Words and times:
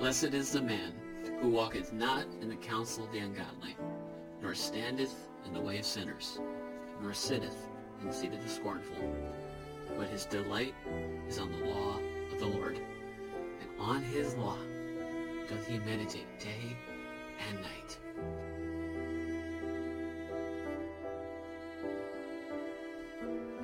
Blessed 0.00 0.32
is 0.32 0.50
the 0.50 0.62
man 0.62 0.94
who 1.42 1.50
walketh 1.50 1.92
not 1.92 2.24
in 2.40 2.48
the 2.48 2.56
counsel 2.56 3.04
of 3.04 3.12
the 3.12 3.18
ungodly, 3.18 3.76
nor 4.40 4.54
standeth 4.54 5.14
in 5.44 5.52
the 5.52 5.60
way 5.60 5.78
of 5.78 5.84
sinners, 5.84 6.38
nor 7.02 7.12
sitteth 7.12 7.68
in 8.00 8.06
the 8.06 8.14
seat 8.14 8.32
of 8.32 8.42
the 8.42 8.48
scornful. 8.48 8.96
But 9.98 10.08
his 10.08 10.24
delight 10.24 10.74
is 11.28 11.38
on 11.38 11.52
the 11.52 11.66
law 11.66 11.98
of 12.32 12.38
the 12.38 12.46
Lord, 12.46 12.78
and 12.78 13.68
on 13.78 14.02
his 14.02 14.34
law 14.36 14.56
doth 15.50 15.66
he 15.66 15.78
meditate 15.80 16.26
day 16.38 16.74
and 17.46 17.60
night. 17.60 17.98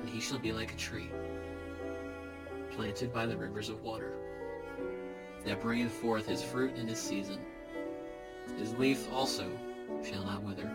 And 0.01 0.07
he 0.07 0.19
shall 0.19 0.37
be 0.37 0.51
like 0.51 0.71
a 0.71 0.77
tree 0.77 1.09
planted 2.73 3.11
by 3.11 3.25
the 3.25 3.35
rivers 3.35 3.69
of 3.69 3.81
water, 3.81 4.13
that 5.47 5.61
bringeth 5.61 5.93
forth 5.93 6.27
his 6.27 6.43
fruit 6.43 6.75
in 6.75 6.85
his 6.89 6.99
season. 6.99 7.37
His 8.59 8.75
leaf 8.75 9.07
also 9.13 9.49
shall 10.03 10.25
not 10.25 10.43
wither, 10.43 10.69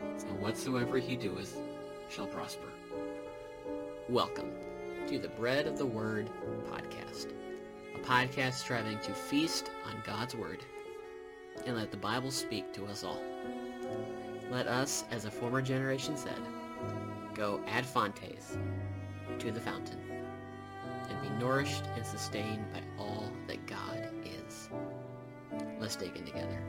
and 0.00 0.40
whatsoever 0.40 0.98
he 0.98 1.16
doeth 1.16 1.58
shall 2.08 2.28
prosper. 2.28 2.68
Welcome 4.08 4.52
to 5.08 5.18
the 5.18 5.30
Bread 5.30 5.66
of 5.66 5.78
the 5.78 5.86
Word 5.86 6.30
podcast, 6.70 7.32
a 7.96 7.98
podcast 7.98 8.54
striving 8.54 9.00
to 9.00 9.12
feast 9.12 9.68
on 9.84 10.00
God's 10.06 10.36
Word 10.36 10.60
and 11.66 11.76
let 11.76 11.90
the 11.90 11.96
Bible 11.96 12.30
speak 12.30 12.72
to 12.74 12.86
us 12.86 13.02
all. 13.02 13.20
Let 14.48 14.68
us, 14.68 15.02
as 15.10 15.24
a 15.24 15.30
former 15.30 15.60
generation 15.60 16.16
said, 16.16 16.38
go 17.34 17.60
ad 17.66 17.84
fontes 17.84 18.56
to 19.40 19.50
the 19.50 19.60
fountain 19.60 20.13
be 21.24 21.30
nourished 21.38 21.84
and 21.96 22.04
sustained 22.04 22.64
by 22.72 22.80
all 22.98 23.30
that 23.46 23.64
God 23.66 24.10
is. 24.24 24.68
Let's 25.80 25.96
dig 25.96 26.14
in 26.16 26.24
together. 26.24 26.62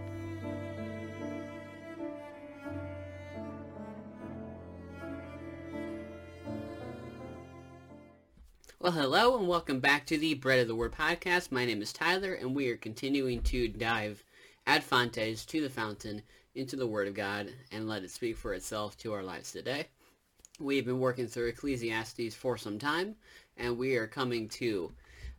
Well, 8.79 8.91
hello 8.91 9.37
and 9.37 9.47
welcome 9.47 9.79
back 9.79 10.05
to 10.05 10.17
the 10.17 10.35
Bread 10.35 10.59
of 10.59 10.67
the 10.67 10.75
Word 10.75 10.93
podcast. 10.93 11.51
My 11.51 11.65
name 11.65 11.81
is 11.81 11.91
Tyler, 11.91 12.33
and 12.33 12.55
we 12.55 12.69
are 12.69 12.77
continuing 12.77 13.41
to 13.43 13.67
dive 13.67 14.23
ad 14.67 14.83
fontes 14.83 15.43
to 15.47 15.61
the 15.61 15.69
fountain 15.69 16.21
into 16.53 16.77
the 16.77 16.87
Word 16.87 17.07
of 17.07 17.13
God 17.13 17.49
and 17.71 17.89
let 17.89 18.03
it 18.03 18.11
speak 18.11 18.37
for 18.37 18.53
itself 18.53 18.95
to 18.99 19.11
our 19.11 19.23
lives 19.23 19.51
today. 19.51 19.87
We've 20.59 20.85
been 20.85 21.01
working 21.01 21.27
through 21.27 21.47
Ecclesiastes 21.47 22.33
for 22.33 22.57
some 22.57 22.79
time, 22.79 23.15
and 23.57 23.77
we 23.77 23.97
are 23.97 24.07
coming 24.07 24.47
to 24.49 24.89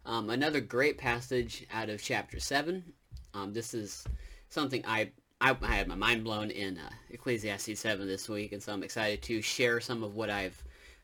um, 0.05 0.29
another 0.29 0.61
great 0.61 0.99
passage 0.99 1.67
out 1.73 1.89
of 1.89 2.03
chapter 2.03 2.39
7. 2.39 2.85
Um, 3.33 3.55
this 3.55 3.73
is 3.73 4.05
something 4.51 4.85
I, 4.87 5.13
I, 5.41 5.57
I 5.63 5.75
had 5.75 5.89
my 5.89 5.95
mind 5.95 6.23
blown 6.23 6.51
in 6.51 6.77
uh, 6.77 6.91
Ecclesiastes 7.09 7.81
7 7.81 8.07
this 8.07 8.29
week, 8.29 8.53
and 8.53 8.63
so 8.63 8.75
I'm 8.75 8.83
excited 8.83 9.23
to 9.23 9.41
share 9.41 9.81
some 9.81 10.03
of 10.03 10.17
what 10.17 10.29
I've 10.29 10.63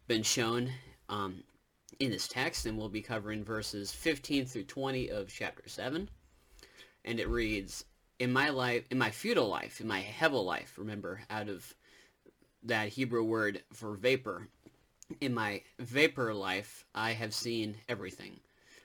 been 0.09 0.23
shown 0.23 0.71
um, 1.09 1.43
in 1.99 2.11
this 2.11 2.29
text, 2.29 2.67
and 2.67 2.77
we'll 2.77 2.91
be 2.91 3.01
covering 3.01 3.43
verses 3.43 3.93
15 3.93 4.45
through 4.45 4.65
20 4.65 5.09
of 5.11 5.33
chapter 5.33 5.67
7. 5.67 6.07
And 7.07 7.19
it 7.19 7.29
reads, 7.29 7.87
In 8.19 8.31
my 8.31 8.51
life, 8.51 8.85
in 8.91 8.99
my 8.99 9.11
futile 9.11 9.49
life, 9.49 9.81
in 9.81 9.89
my 9.89 10.03
hevel 10.03 10.45
life, 10.45 10.75
remember, 10.77 11.23
out 11.31 11.49
of 11.49 11.75
that 12.63 12.89
Hebrew 12.89 13.25
word 13.25 13.63
for 13.73 13.95
vapor, 13.95 14.49
in 15.21 15.35
my 15.35 15.63
vapor 15.79 16.33
life, 16.33 16.85
I 16.95 17.13
have 17.13 17.35
seen 17.35 17.77
everything. 17.89 18.41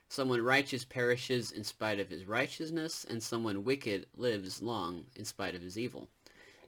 Someone 0.10 0.42
righteous 0.42 0.84
perishes 0.84 1.52
in 1.52 1.64
spite 1.64 2.00
of 2.00 2.10
his 2.10 2.26
righteousness, 2.26 3.06
and 3.10 3.22
someone 3.22 3.64
wicked 3.64 4.08
lives 4.16 4.62
long 4.62 5.06
in 5.16 5.26
spite 5.26 5.56
of 5.56 5.62
his 5.62 5.78
evil. 5.78 6.10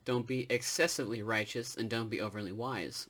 Don't 0.06 0.28
be 0.28 0.46
excessively 0.50 1.22
righteous, 1.22 1.76
and 1.76 1.90
don't 1.90 2.10
be 2.10 2.22
overly 2.22 2.52
wise. 2.52 3.10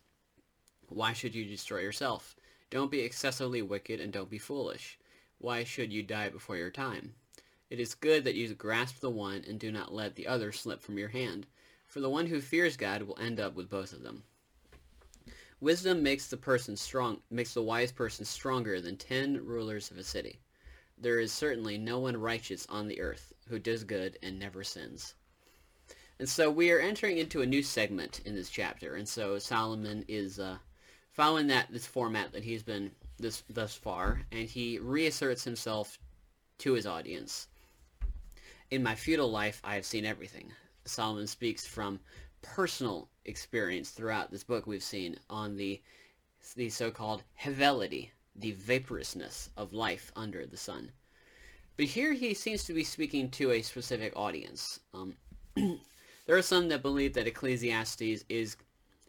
Why 0.88 1.14
should 1.14 1.36
you 1.36 1.46
destroy 1.46 1.80
yourself? 1.80 2.36
Don't 2.70 2.92
be 2.92 3.02
excessively 3.02 3.62
wicked, 3.62 4.00
and 4.00 4.14
don't 4.14 4.30
be 4.30 4.38
foolish. 4.38 4.98
Why 5.40 5.64
should 5.64 5.92
you 5.92 6.04
die 6.04 6.30
before 6.30 6.58
your 6.58 6.72
time? 6.72 7.16
It 7.70 7.80
is 7.80 7.94
good 7.94 8.24
that 8.24 8.36
you 8.36 8.54
grasp 8.54 9.00
the 9.00 9.10
one, 9.10 9.44
and 9.48 9.60
do 9.60 9.72
not 9.72 9.94
let 9.94 10.16
the 10.16 10.28
other 10.28 10.52
slip 10.52 10.82
from 10.82 10.98
your 10.98 11.10
hand. 11.10 11.48
For 11.90 12.02
the 12.02 12.10
one 12.10 12.28
who 12.28 12.40
fears 12.40 12.78
God 12.78 13.02
will 13.02 13.18
end 13.20 13.40
up 13.40 13.56
with 13.56 13.68
both 13.68 13.94
of 13.94 14.04
them. 14.04 14.22
Wisdom 15.60 16.04
makes 16.04 16.28
the 16.28 16.38
person 16.38 16.78
strong 16.78 17.20
makes 17.32 17.56
the 17.56 17.64
wise 17.64 17.92
person 17.92 18.26
stronger 18.26 18.80
than 18.80 18.96
ten 18.96 19.44
rulers 19.44 19.90
of 19.90 19.98
a 19.98 20.04
city. 20.04 20.40
There 21.00 21.20
is 21.20 21.34
certainly 21.34 21.80
no 21.80 21.98
one 21.98 22.16
righteous 22.16 22.68
on 22.70 22.88
the 22.88 23.02
earth 23.02 23.34
who 23.48 23.58
does 23.58 23.84
good 23.84 24.20
and 24.22 24.38
never 24.38 24.64
sins. 24.64 25.16
And 26.20 26.30
so 26.30 26.52
we 26.52 26.70
are 26.72 26.80
entering 26.80 27.18
into 27.18 27.42
a 27.42 27.48
new 27.48 27.64
segment 27.64 28.22
in 28.24 28.36
this 28.36 28.52
chapter, 28.52 28.94
and 28.94 29.10
so 29.10 29.40
Solomon 29.40 30.06
is 30.08 30.40
uh, 30.40 30.60
following 31.12 31.48
that 31.48 31.72
this 31.72 31.88
format 31.88 32.34
that 32.34 32.44
he's 32.44 32.62
been 32.62 32.92
this 33.18 33.42
thus 33.50 33.74
far, 33.74 34.22
and 34.32 34.48
he 34.48 34.78
reasserts 34.78 35.44
himself 35.44 35.98
to 36.60 36.74
his 36.74 36.86
audience. 36.86 37.48
In 38.70 38.84
my 38.84 38.94
futile 38.94 39.32
life, 39.32 39.60
I 39.64 39.74
have 39.74 39.86
seen 39.86 40.06
everything. 40.06 40.52
Solomon 40.90 41.28
speaks 41.28 41.66
from 41.66 42.00
personal 42.42 43.10
experience 43.26 43.92
throughout 43.92 44.32
this 44.32 44.44
book 44.44 44.66
we've 44.66 44.84
seen 44.84 45.18
on 45.30 45.56
the 45.56 45.82
the 46.56 46.70
so-called 46.70 47.22
hevelity, 47.40 48.10
the 48.36 48.54
vaporousness 48.54 49.50
of 49.58 49.74
life 49.74 50.12
under 50.16 50.46
the 50.46 50.58
sun. 50.58 50.92
But 51.76 51.86
here 51.86 52.14
he 52.14 52.34
seems 52.34 52.64
to 52.64 52.74
be 52.74 52.84
speaking 52.84 53.30
to 53.32 53.52
a 53.52 53.62
specific 53.62 54.14
audience. 54.16 54.80
Um, 54.94 55.16
there 55.56 56.38
are 56.38 56.42
some 56.42 56.70
that 56.70 56.82
believe 56.82 57.14
that 57.14 57.28
Ecclesiastes 57.28 58.24
is 58.30 58.56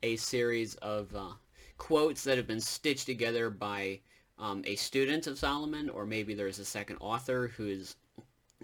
a 0.02 0.16
series 0.16 0.74
of 0.76 1.14
uh, 1.14 1.30
quotes 1.78 2.24
that 2.24 2.36
have 2.36 2.46
been 2.46 2.60
stitched 2.60 3.06
together 3.06 3.48
by 3.48 4.00
um, 4.38 4.62
a 4.66 4.76
student 4.76 5.26
of 5.26 5.38
Solomon, 5.38 5.88
or 5.88 6.06
maybe 6.06 6.34
there's 6.34 6.58
a 6.58 6.64
second 6.64 6.96
author 7.00 7.48
who's 7.56 7.96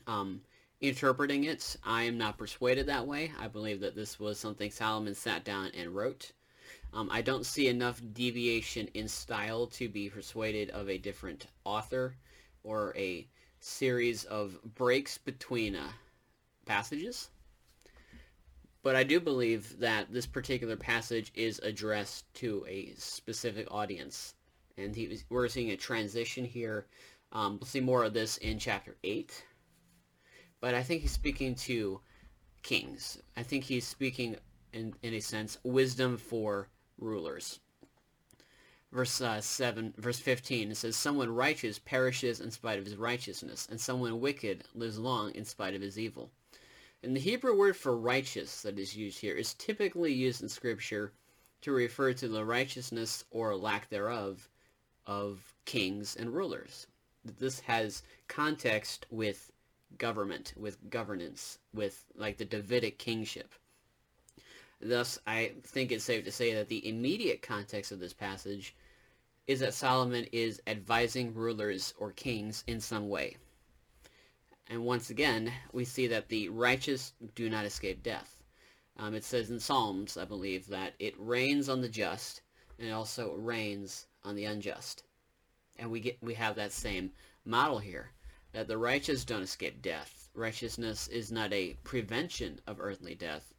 um, 0.06 0.40
interpreting 0.80 1.44
it. 1.44 1.76
I 1.84 2.02
am 2.02 2.18
not 2.18 2.38
persuaded 2.38 2.86
that 2.86 3.06
way. 3.06 3.32
I 3.38 3.48
believe 3.48 3.80
that 3.80 3.94
this 3.94 4.20
was 4.20 4.38
something 4.38 4.70
Solomon 4.70 5.14
sat 5.14 5.44
down 5.44 5.70
and 5.74 5.94
wrote. 5.94 6.32
Um, 6.92 7.08
I 7.10 7.22
don't 7.22 7.46
see 7.46 7.68
enough 7.68 8.00
deviation 8.12 8.88
in 8.94 9.08
style 9.08 9.66
to 9.68 9.88
be 9.88 10.08
persuaded 10.08 10.70
of 10.70 10.88
a 10.88 10.98
different 10.98 11.46
author 11.64 12.16
or 12.62 12.94
a 12.96 13.26
series 13.60 14.24
of 14.24 14.58
breaks 14.74 15.18
between 15.18 15.76
uh, 15.76 15.88
passages. 16.66 17.30
But 18.82 18.96
I 18.96 19.02
do 19.02 19.18
believe 19.18 19.78
that 19.80 20.12
this 20.12 20.26
particular 20.26 20.76
passage 20.76 21.32
is 21.34 21.58
addressed 21.60 22.32
to 22.34 22.64
a 22.68 22.94
specific 22.96 23.66
audience. 23.70 24.34
And 24.76 24.94
he, 24.94 25.18
we're 25.28 25.48
seeing 25.48 25.70
a 25.70 25.76
transition 25.76 26.44
here. 26.44 26.86
Um, 27.32 27.58
we'll 27.58 27.66
see 27.66 27.80
more 27.80 28.04
of 28.04 28.14
this 28.14 28.36
in 28.38 28.58
chapter 28.58 28.96
8 29.02 29.44
but 30.60 30.74
I 30.74 30.82
think 30.82 31.02
he's 31.02 31.12
speaking 31.12 31.54
to 31.56 32.00
kings. 32.62 33.18
I 33.36 33.42
think 33.42 33.64
he's 33.64 33.86
speaking, 33.86 34.36
in, 34.72 34.94
in 35.02 35.14
a 35.14 35.20
sense, 35.20 35.58
wisdom 35.62 36.16
for 36.16 36.68
rulers. 36.98 37.60
Verse 38.92 39.20
uh, 39.20 39.40
7, 39.40 39.94
verse 39.98 40.18
15, 40.18 40.70
it 40.70 40.76
says, 40.76 40.96
Someone 40.96 41.30
righteous 41.30 41.78
perishes 41.78 42.40
in 42.40 42.50
spite 42.50 42.78
of 42.78 42.84
his 42.84 42.96
righteousness, 42.96 43.66
and 43.70 43.80
someone 43.80 44.20
wicked 44.20 44.64
lives 44.74 44.98
long 44.98 45.34
in 45.34 45.44
spite 45.44 45.74
of 45.74 45.82
his 45.82 45.98
evil. 45.98 46.30
And 47.02 47.14
the 47.14 47.20
Hebrew 47.20 47.56
word 47.56 47.76
for 47.76 47.96
righteous 47.96 48.62
that 48.62 48.78
is 48.78 48.96
used 48.96 49.20
here 49.20 49.34
is 49.34 49.54
typically 49.54 50.12
used 50.12 50.42
in 50.42 50.48
Scripture 50.48 51.12
to 51.60 51.72
refer 51.72 52.12
to 52.14 52.28
the 52.28 52.44
righteousness 52.44 53.24
or 53.30 53.54
lack 53.54 53.88
thereof 53.88 54.48
of 55.06 55.54
kings 55.64 56.16
and 56.16 56.34
rulers. 56.34 56.86
This 57.24 57.60
has 57.60 58.02
context 58.28 59.06
with 59.10 59.52
government, 59.98 60.52
with 60.56 60.90
governance, 60.90 61.58
with 61.72 62.04
like 62.14 62.36
the 62.36 62.44
Davidic 62.44 62.98
kingship. 62.98 63.54
Thus, 64.80 65.18
I 65.26 65.52
think 65.62 65.90
it's 65.90 66.04
safe 66.04 66.24
to 66.24 66.32
say 66.32 66.54
that 66.54 66.68
the 66.68 66.86
immediate 66.86 67.40
context 67.40 67.92
of 67.92 67.98
this 67.98 68.12
passage 68.12 68.76
is 69.46 69.60
that 69.60 69.74
Solomon 69.74 70.26
is 70.32 70.60
advising 70.66 71.32
rulers 71.32 71.94
or 71.98 72.12
kings 72.12 72.62
in 72.66 72.80
some 72.80 73.08
way. 73.08 73.36
And 74.68 74.84
once 74.84 75.10
again, 75.10 75.52
we 75.72 75.84
see 75.84 76.08
that 76.08 76.28
the 76.28 76.48
righteous 76.48 77.12
do 77.34 77.48
not 77.48 77.64
escape 77.64 78.02
death. 78.02 78.42
Um, 78.98 79.14
it 79.14 79.24
says 79.24 79.50
in 79.50 79.60
Psalms, 79.60 80.16
I 80.16 80.24
believe, 80.24 80.66
that 80.68 80.94
it 80.98 81.14
rains 81.18 81.68
on 81.68 81.80
the 81.80 81.88
just 81.88 82.42
and 82.78 82.88
it 82.88 82.92
also 82.92 83.34
rains 83.34 84.06
on 84.24 84.34
the 84.34 84.44
unjust. 84.44 85.04
And 85.78 85.90
we 85.90 86.00
get 86.00 86.22
we 86.22 86.34
have 86.34 86.56
that 86.56 86.72
same 86.72 87.12
model 87.44 87.78
here 87.78 88.10
that 88.56 88.68
the 88.68 88.78
righteous 88.78 89.22
don't 89.22 89.42
escape 89.42 89.82
death. 89.82 90.30
Righteousness 90.32 91.08
is 91.08 91.30
not 91.30 91.52
a 91.52 91.74
prevention 91.84 92.58
of 92.66 92.80
earthly 92.80 93.14
death. 93.14 93.52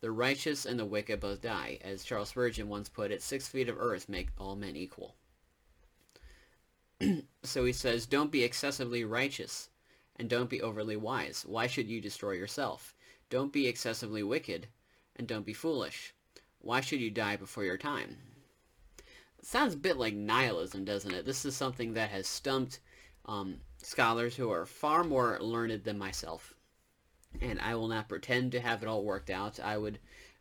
The 0.00 0.10
righteous 0.10 0.64
and 0.64 0.80
the 0.80 0.86
wicked 0.86 1.20
both 1.20 1.42
die. 1.42 1.76
As 1.82 2.02
Charles 2.02 2.30
Spurgeon 2.30 2.70
once 2.70 2.88
put 2.88 3.10
it, 3.10 3.20
six 3.20 3.46
feet 3.46 3.68
of 3.68 3.76
earth 3.78 4.08
make 4.08 4.30
all 4.38 4.56
men 4.56 4.74
equal. 4.74 5.16
so 7.42 7.66
he 7.66 7.74
says, 7.74 8.06
don't 8.06 8.32
be 8.32 8.42
excessively 8.42 9.04
righteous, 9.04 9.68
and 10.16 10.30
don't 10.30 10.48
be 10.48 10.62
overly 10.62 10.96
wise. 10.96 11.44
Why 11.46 11.66
should 11.66 11.90
you 11.90 12.00
destroy 12.00 12.32
yourself? 12.32 12.94
Don't 13.28 13.52
be 13.52 13.66
excessively 13.66 14.22
wicked, 14.22 14.68
and 15.14 15.28
don't 15.28 15.44
be 15.44 15.52
foolish. 15.52 16.14
Why 16.60 16.80
should 16.80 17.02
you 17.02 17.10
die 17.10 17.36
before 17.36 17.64
your 17.64 17.76
time? 17.76 18.16
Sounds 19.42 19.74
a 19.74 19.76
bit 19.76 19.98
like 19.98 20.14
nihilism, 20.14 20.86
doesn't 20.86 21.12
it? 21.12 21.26
This 21.26 21.44
is 21.44 21.54
something 21.54 21.92
that 21.92 22.08
has 22.08 22.26
stumped 22.26 22.80
um, 23.26 23.60
scholars 23.78 24.36
who 24.36 24.50
are 24.50 24.66
far 24.66 25.04
more 25.04 25.38
learned 25.40 25.84
than 25.84 25.98
myself. 25.98 26.54
And 27.40 27.60
I 27.60 27.74
will 27.74 27.88
not 27.88 28.08
pretend 28.08 28.52
to 28.52 28.60
have 28.60 28.82
it 28.82 28.88
all 28.88 29.04
worked 29.04 29.30
out. 29.30 29.60
I 29.60 29.76
would 29.76 29.98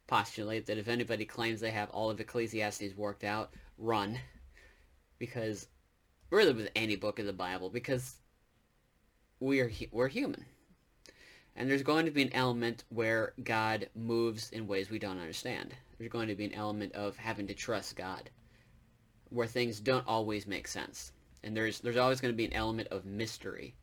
postulate 0.08 0.66
that 0.66 0.78
if 0.78 0.88
anybody 0.88 1.26
claims 1.26 1.60
they 1.60 1.72
have 1.72 1.90
all 1.90 2.10
of 2.10 2.20
Ecclesiastes 2.20 2.96
worked 2.96 3.24
out, 3.24 3.54
run. 3.78 4.20
Because, 5.20 5.68
really 6.30 6.54
with 6.54 6.70
any 6.76 6.96
book 6.96 7.20
of 7.20 7.26
the 7.26 7.34
Bible, 7.34 7.70
because 7.70 8.16
we 9.40 9.60
are, 9.60 9.72
we're 9.92 10.08
human. 10.08 10.46
And 11.56 11.70
there's 11.70 11.84
going 11.84 12.06
to 12.06 12.12
be 12.12 12.22
an 12.22 12.34
element 12.34 12.84
where 12.90 13.34
God 13.44 13.90
moves 13.96 14.52
in 14.52 14.68
ways 14.68 14.90
we 14.90 15.00
don't 15.00 15.20
understand. 15.20 15.74
There's 15.98 16.12
going 16.12 16.28
to 16.28 16.36
be 16.36 16.46
an 16.46 16.54
element 16.54 16.94
of 16.94 17.18
having 17.18 17.48
to 17.48 17.54
trust 17.54 17.96
God, 17.96 18.30
where 19.30 19.48
things 19.48 19.80
don't 19.80 20.08
always 20.08 20.46
make 20.48 20.68
sense. 20.68 21.12
And 21.44 21.56
there's, 21.56 21.80
there's 21.80 21.98
always 21.98 22.22
going 22.22 22.34
to 22.34 22.38
be 22.38 22.46
an 22.46 22.54
element 22.54 22.88
of 22.90 23.06
mystery 23.06 23.76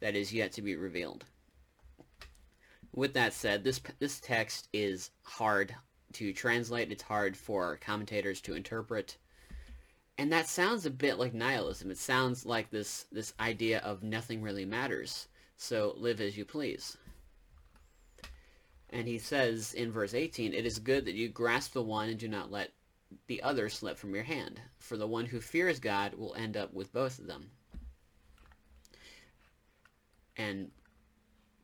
that 0.00 0.14
is 0.14 0.32
yet 0.32 0.52
to 0.52 0.62
be 0.62 0.76
revealed. 0.76 1.24
With 2.94 3.14
that 3.14 3.32
said, 3.32 3.64
this, 3.64 3.80
this 3.98 4.20
text 4.20 4.68
is 4.72 5.10
hard 5.22 5.74
to 6.14 6.32
translate. 6.32 6.90
It's 6.90 7.02
hard 7.02 7.36
for 7.36 7.76
commentators 7.76 8.40
to 8.42 8.54
interpret. 8.54 9.16
And 10.18 10.32
that 10.32 10.48
sounds 10.48 10.86
a 10.86 10.90
bit 10.90 11.18
like 11.18 11.34
nihilism. 11.34 11.90
It 11.90 11.98
sounds 11.98 12.46
like 12.46 12.70
this, 12.70 13.04
this 13.12 13.34
idea 13.38 13.80
of 13.80 14.02
nothing 14.02 14.40
really 14.40 14.64
matters, 14.64 15.28
so 15.56 15.94
live 15.98 16.20
as 16.20 16.38
you 16.38 16.44
please. 16.44 16.96
And 18.90 19.06
he 19.06 19.18
says 19.18 19.74
in 19.74 19.92
verse 19.92 20.14
18, 20.14 20.54
It 20.54 20.64
is 20.64 20.78
good 20.78 21.04
that 21.04 21.14
you 21.14 21.28
grasp 21.28 21.74
the 21.74 21.82
one 21.82 22.08
and 22.08 22.18
do 22.18 22.28
not 22.28 22.50
let 22.50 22.72
the 23.26 23.42
other 23.42 23.68
slip 23.68 23.96
from 23.98 24.14
your 24.14 24.24
hand, 24.24 24.60
for 24.78 24.96
the 24.96 25.06
one 25.06 25.26
who 25.26 25.40
fears 25.40 25.78
God 25.78 26.14
will 26.14 26.34
end 26.34 26.56
up 26.56 26.72
with 26.74 26.92
both 26.92 27.18
of 27.18 27.26
them. 27.26 27.50
And 30.36 30.70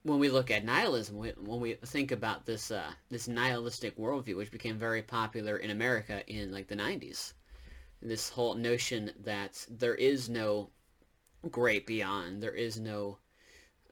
when 0.02 0.18
we 0.18 0.28
look 0.28 0.50
at 0.50 0.64
nihilism, 0.64 1.16
when 1.16 1.60
we 1.60 1.74
think 1.74 2.10
about 2.10 2.46
this 2.46 2.70
uh, 2.70 2.92
this 3.08 3.28
nihilistic 3.28 3.96
worldview, 3.96 4.36
which 4.36 4.50
became 4.50 4.78
very 4.78 5.02
popular 5.02 5.58
in 5.58 5.70
America 5.70 6.22
in 6.26 6.52
like 6.52 6.68
the 6.68 6.76
90s, 6.76 7.34
this 8.00 8.28
whole 8.28 8.54
notion 8.54 9.12
that 9.20 9.64
there 9.70 9.94
is 9.94 10.28
no 10.28 10.70
great 11.50 11.86
beyond, 11.86 12.42
there 12.42 12.54
is 12.54 12.78
no, 12.78 13.18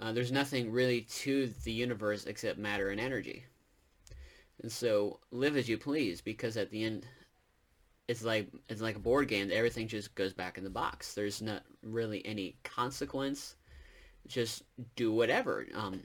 uh, 0.00 0.12
there's 0.12 0.32
nothing 0.32 0.70
really 0.70 1.02
to 1.02 1.48
the 1.64 1.72
universe 1.72 2.24
except 2.26 2.58
matter 2.58 2.90
and 2.90 3.00
energy. 3.00 3.44
And 4.62 4.70
so 4.70 5.20
live 5.30 5.56
as 5.56 5.68
you 5.68 5.78
please, 5.78 6.20
because 6.20 6.56
at 6.56 6.70
the 6.70 6.84
end, 6.84 7.06
it's 8.10 8.24
like 8.24 8.48
it's 8.68 8.80
like 8.80 8.96
a 8.96 9.00
board 9.00 9.28
game. 9.28 9.50
Everything 9.52 9.86
just 9.86 10.14
goes 10.16 10.32
back 10.32 10.58
in 10.58 10.64
the 10.64 10.70
box. 10.70 11.14
There's 11.14 11.40
not 11.40 11.62
really 11.82 12.24
any 12.26 12.56
consequence 12.64 13.54
just 14.26 14.64
do 14.96 15.12
whatever. 15.12 15.66
Um, 15.74 16.02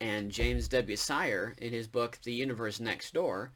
and 0.00 0.30
James 0.30 0.68
W. 0.68 0.96
Sire, 0.96 1.54
in 1.58 1.72
his 1.72 1.86
book 1.86 2.18
The 2.22 2.32
Universe 2.32 2.78
Next 2.78 3.14
Door, 3.14 3.52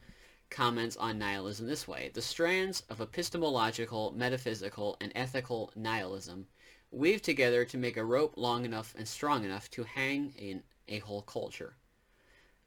comments 0.49 0.97
on 0.97 1.19
nihilism 1.19 1.67
this 1.67 1.87
way. 1.87 2.09
The 2.13 2.21
strands 2.21 2.81
of 2.89 3.01
epistemological, 3.01 4.13
metaphysical, 4.15 4.97
and 4.99 5.11
ethical 5.13 5.71
nihilism 5.75 6.47
weave 6.89 7.21
together 7.21 7.65
to 7.65 7.77
make 7.77 7.97
a 7.97 8.05
rope 8.05 8.33
long 8.35 8.65
enough 8.65 8.95
and 8.97 9.07
strong 9.07 9.43
enough 9.43 9.69
to 9.71 9.83
hang 9.83 10.33
in 10.37 10.63
a 10.87 10.99
whole 10.99 11.21
culture. 11.21 11.75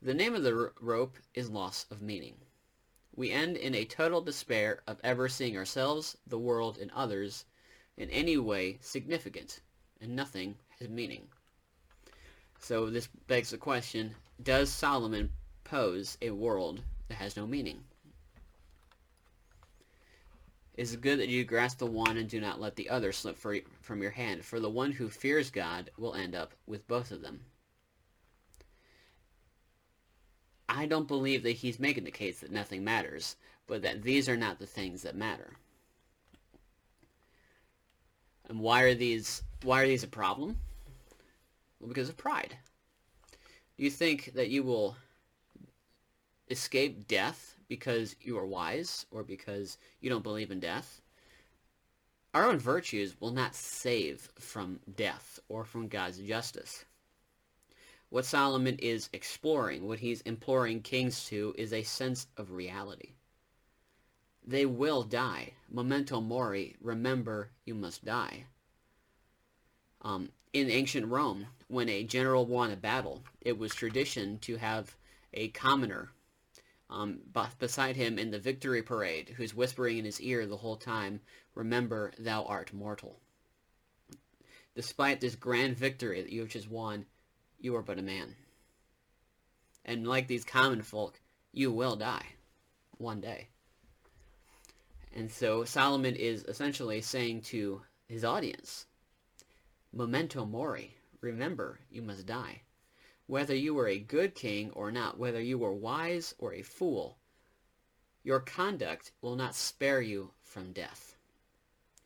The 0.02 0.14
name 0.14 0.34
of 0.34 0.42
the 0.44 0.72
rope 0.80 1.16
is 1.34 1.50
loss 1.50 1.86
of 1.90 2.02
meaning. 2.02 2.36
We 3.14 3.30
end 3.30 3.56
in 3.56 3.74
a 3.74 3.84
total 3.84 4.20
despair 4.20 4.82
of 4.86 4.98
ever 5.02 5.28
seeing 5.28 5.56
ourselves, 5.56 6.16
the 6.26 6.38
world, 6.38 6.78
and 6.78 6.90
others 6.92 7.44
in 7.96 8.08
any 8.10 8.36
way 8.38 8.78
significant, 8.80 9.60
and 10.00 10.16
nothing 10.16 10.56
has 10.78 10.88
meaning. 10.88 11.28
So 12.58 12.88
this 12.88 13.08
begs 13.26 13.50
the 13.50 13.58
question, 13.58 14.14
does 14.42 14.70
Solomon 14.70 15.30
pose 15.64 16.16
a 16.22 16.30
world 16.30 16.82
that 17.08 17.16
has 17.16 17.36
no 17.36 17.46
meaning? 17.46 17.82
It 20.74 20.82
is 20.82 20.96
good 20.96 21.18
that 21.18 21.28
you 21.28 21.44
grasp 21.44 21.78
the 21.78 21.86
one 21.86 22.16
and 22.16 22.28
do 22.28 22.40
not 22.40 22.60
let 22.60 22.76
the 22.76 22.88
other 22.88 23.12
slip 23.12 23.36
from 23.36 24.00
your 24.00 24.12
hand, 24.12 24.44
for 24.44 24.60
the 24.60 24.70
one 24.70 24.92
who 24.92 25.10
fears 25.10 25.50
God 25.50 25.90
will 25.98 26.14
end 26.14 26.34
up 26.34 26.52
with 26.66 26.86
both 26.88 27.10
of 27.10 27.20
them. 27.20 27.40
I 30.70 30.86
don't 30.86 31.08
believe 31.08 31.42
that 31.42 31.50
he's 31.50 31.80
making 31.80 32.04
the 32.04 32.12
case 32.12 32.38
that 32.40 32.52
nothing 32.52 32.84
matters, 32.84 33.34
but 33.66 33.82
that 33.82 34.02
these 34.02 34.28
are 34.28 34.36
not 34.36 34.60
the 34.60 34.66
things 34.66 35.02
that 35.02 35.16
matter. 35.16 35.56
And 38.48 38.60
why 38.60 38.82
are 38.82 38.94
these 38.94 39.42
why 39.62 39.82
are 39.82 39.86
these 39.86 40.04
a 40.04 40.08
problem? 40.08 40.58
Well, 41.80 41.88
because 41.88 42.08
of 42.08 42.16
pride. 42.16 42.56
Do 43.76 43.84
you 43.84 43.90
think 43.90 44.32
that 44.34 44.50
you 44.50 44.62
will 44.62 44.96
escape 46.50 47.08
death 47.08 47.56
because 47.68 48.14
you 48.20 48.38
are 48.38 48.46
wise 48.46 49.06
or 49.10 49.24
because 49.24 49.76
you 50.00 50.08
don't 50.08 50.22
believe 50.22 50.52
in 50.52 50.60
death? 50.60 51.00
Our 52.32 52.46
own 52.46 52.58
virtues 52.58 53.20
will 53.20 53.32
not 53.32 53.56
save 53.56 54.28
from 54.38 54.78
death 54.96 55.40
or 55.48 55.64
from 55.64 55.88
God's 55.88 56.18
justice. 56.18 56.84
What 58.10 58.24
Solomon 58.24 58.76
is 58.80 59.08
exploring, 59.12 59.86
what 59.86 60.00
he's 60.00 60.20
imploring 60.22 60.82
kings 60.82 61.24
to, 61.26 61.54
is 61.56 61.72
a 61.72 61.84
sense 61.84 62.26
of 62.36 62.50
reality. 62.50 63.14
They 64.44 64.66
will 64.66 65.04
die. 65.04 65.52
Memento 65.68 66.20
mori, 66.20 66.76
remember 66.80 67.50
you 67.64 67.74
must 67.74 68.04
die. 68.04 68.46
Um, 70.02 70.30
in 70.52 70.68
ancient 70.70 71.06
Rome, 71.06 71.46
when 71.68 71.88
a 71.88 72.02
general 72.02 72.46
won 72.46 72.72
a 72.72 72.76
battle, 72.76 73.22
it 73.40 73.56
was 73.56 73.74
tradition 73.74 74.38
to 74.40 74.56
have 74.56 74.96
a 75.32 75.48
commoner 75.48 76.10
um, 76.90 77.20
beside 77.60 77.94
him 77.94 78.18
in 78.18 78.32
the 78.32 78.40
victory 78.40 78.82
parade 78.82 79.34
who's 79.36 79.54
whispering 79.54 79.98
in 79.98 80.04
his 80.04 80.20
ear 80.20 80.46
the 80.46 80.56
whole 80.56 80.76
time, 80.76 81.20
remember 81.54 82.10
thou 82.18 82.42
art 82.44 82.72
mortal. 82.72 83.20
Despite 84.74 85.20
this 85.20 85.36
grand 85.36 85.76
victory 85.76 86.20
that 86.20 86.32
you 86.32 86.40
have 86.40 86.48
just 86.48 86.68
won, 86.68 87.06
you 87.60 87.76
are 87.76 87.82
but 87.82 87.98
a 87.98 88.02
man. 88.02 88.34
And 89.84 90.06
like 90.06 90.26
these 90.26 90.44
common 90.44 90.82
folk, 90.82 91.20
you 91.52 91.70
will 91.72 91.96
die 91.96 92.26
one 92.98 93.20
day. 93.20 93.48
And 95.14 95.30
so 95.30 95.64
Solomon 95.64 96.14
is 96.16 96.44
essentially 96.44 97.00
saying 97.00 97.42
to 97.42 97.82
his 98.06 98.24
audience, 98.24 98.86
Memento 99.92 100.44
mori. 100.44 100.96
Remember, 101.20 101.80
you 101.90 102.00
must 102.00 102.26
die. 102.26 102.62
Whether 103.26 103.54
you 103.54 103.74
were 103.74 103.88
a 103.88 103.98
good 103.98 104.34
king 104.34 104.70
or 104.70 104.90
not, 104.90 105.18
whether 105.18 105.40
you 105.40 105.58
were 105.58 105.72
wise 105.72 106.34
or 106.38 106.54
a 106.54 106.62
fool, 106.62 107.18
your 108.22 108.40
conduct 108.40 109.12
will 109.20 109.36
not 109.36 109.54
spare 109.54 110.00
you 110.00 110.30
from 110.42 110.72
death. 110.72 111.16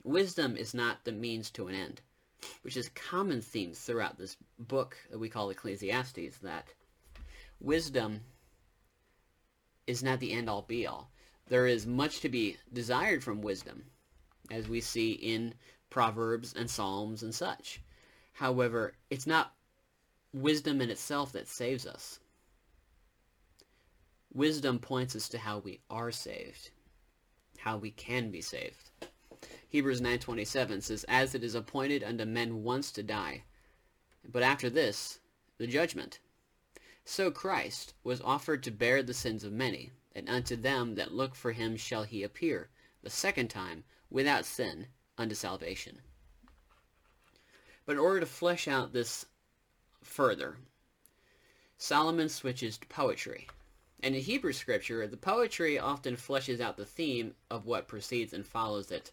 Wisdom 0.02 0.56
is 0.56 0.75
not 0.75 1.04
the 1.04 1.12
means 1.12 1.50
to 1.50 1.68
an 1.68 1.75
end, 1.75 2.00
which 2.62 2.76
is 2.76 2.88
common 2.90 3.40
theme 3.40 3.72
throughout 3.72 4.18
this 4.18 4.36
book 4.58 4.96
that 5.10 5.18
we 5.18 5.28
call 5.28 5.50
Ecclesiastes, 5.50 6.38
that 6.42 6.68
wisdom 7.60 8.20
is 9.86 10.02
not 10.02 10.20
the 10.20 10.32
end-all 10.32 10.62
be-all. 10.62 11.10
There 11.48 11.66
is 11.66 11.86
much 11.86 12.20
to 12.20 12.28
be 12.28 12.56
desired 12.72 13.22
from 13.22 13.42
wisdom, 13.42 13.84
as 14.50 14.68
we 14.68 14.80
see 14.80 15.12
in 15.12 15.54
Proverbs 15.90 16.54
and 16.56 16.70
Psalms 16.70 17.22
and 17.22 17.34
such. 17.34 17.80
However, 18.32 18.94
it's 19.10 19.26
not 19.26 19.52
wisdom 20.32 20.80
in 20.80 20.90
itself 20.90 21.32
that 21.32 21.46
saves 21.46 21.86
us. 21.86 22.18
Wisdom 24.32 24.78
points 24.80 25.14
us 25.14 25.28
to 25.28 25.38
how 25.38 25.58
we 25.58 25.80
are 25.88 26.10
saved, 26.10 26.70
how 27.58 27.76
we 27.76 27.90
can 27.92 28.30
be 28.30 28.40
saved. 28.40 28.90
Hebrews 29.75 30.00
9:27 30.00 30.83
says, 30.83 31.02
"As 31.09 31.35
it 31.35 31.43
is 31.43 31.57
appointed 31.57 32.04
unto 32.04 32.25
men 32.25 32.62
once 32.62 32.93
to 32.93 33.02
die, 33.02 33.43
but 34.25 34.40
after 34.40 34.71
this, 34.71 35.19
the 35.59 35.66
judgment. 35.66 36.21
So 37.04 37.33
Christ 37.33 37.93
was 38.04 38.21
offered 38.21 38.62
to 38.62 38.71
bear 38.71 39.02
the 39.02 39.12
sins 39.12 39.43
of 39.43 39.52
many, 39.52 39.90
and 40.12 40.28
unto 40.28 40.54
them 40.54 40.95
that 40.95 41.11
look 41.11 41.35
for 41.35 41.50
him 41.50 41.76
shall 41.76 42.04
he 42.04 42.23
appear, 42.23 42.71
the 43.02 43.11
second 43.11 43.49
time, 43.49 43.83
without 44.11 44.47
sin, 44.47 44.87
unto 45.19 45.35
salvation. 45.35 46.02
But 47.85 47.95
in 47.95 47.99
order 47.99 48.21
to 48.21 48.26
flesh 48.26 48.69
out 48.69 48.93
this 48.93 49.26
further, 50.04 50.57
Solomon 51.78 52.28
switches 52.28 52.78
to 52.78 52.87
poetry. 52.87 53.49
And 54.04 54.14
in 54.14 54.23
Hebrew 54.23 54.52
scripture, 54.52 55.04
the 55.09 55.16
poetry 55.16 55.81
often 55.81 56.14
fleshes 56.14 56.61
out 56.61 56.76
the 56.76 56.87
theme 56.87 57.35
of 57.50 57.66
what 57.66 57.88
precedes 57.88 58.33
and 58.33 58.47
follows 58.47 58.93
it. 58.93 59.11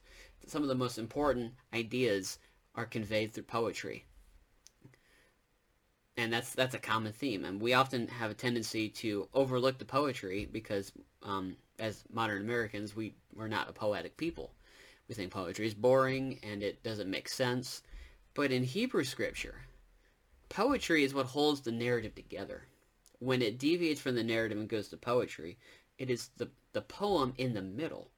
Some 0.48 0.64
of 0.64 0.70
the 0.70 0.76
most 0.76 0.98
important 0.98 1.54
ideas 1.74 2.40
are 2.76 2.86
conveyed 2.86 3.34
through 3.34 3.44
poetry. 3.44 4.06
and 6.18 6.32
that's 6.32 6.54
that's 6.54 6.76
a 6.76 6.80
common 6.80 7.14
theme. 7.14 7.46
And 7.46 7.62
we 7.62 7.74
often 7.74 8.08
have 8.08 8.32
a 8.32 8.36
tendency 8.36 8.90
to 8.90 9.28
overlook 9.34 9.80
the 9.80 9.86
poetry 9.86 10.48
because, 10.52 10.92
um, 11.24 11.56
as 11.80 12.04
modern 12.12 12.42
Americans, 12.42 12.96
we 12.96 13.16
we're 13.34 13.48
not 13.48 13.70
a 13.70 13.74
poetic 13.74 14.18
people. 14.18 14.54
We 15.08 15.16
think 15.16 15.32
poetry 15.32 15.68
is 15.68 15.74
boring 15.74 16.40
and 16.44 16.64
it 16.64 16.84
doesn't 16.84 17.10
make 17.10 17.30
sense. 17.30 17.82
But 18.34 18.52
in 18.52 18.64
Hebrew 18.64 19.04
scripture, 19.04 19.56
poetry 20.50 21.04
is 21.04 21.14
what 21.14 21.28
holds 21.28 21.62
the 21.62 21.72
narrative 21.72 22.16
together. 22.16 22.68
When 23.20 23.42
it 23.42 23.60
deviates 23.60 24.02
from 24.02 24.16
the 24.16 24.24
narrative 24.24 24.58
and 24.58 24.70
goes 24.70 24.90
to 24.90 24.98
poetry, 24.98 25.58
it 25.98 26.10
is 26.10 26.30
the, 26.38 26.50
the 26.74 26.82
poem 26.82 27.34
in 27.38 27.54
the 27.54 27.62
middle 27.62 28.10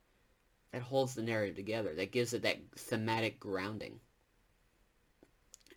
that 0.73 0.81
holds 0.81 1.13
the 1.13 1.21
narrative 1.21 1.55
together, 1.55 1.93
that 1.93 2.11
gives 2.11 2.33
it 2.33 2.41
that 2.41 2.57
thematic 2.75 3.39
grounding. 3.39 3.99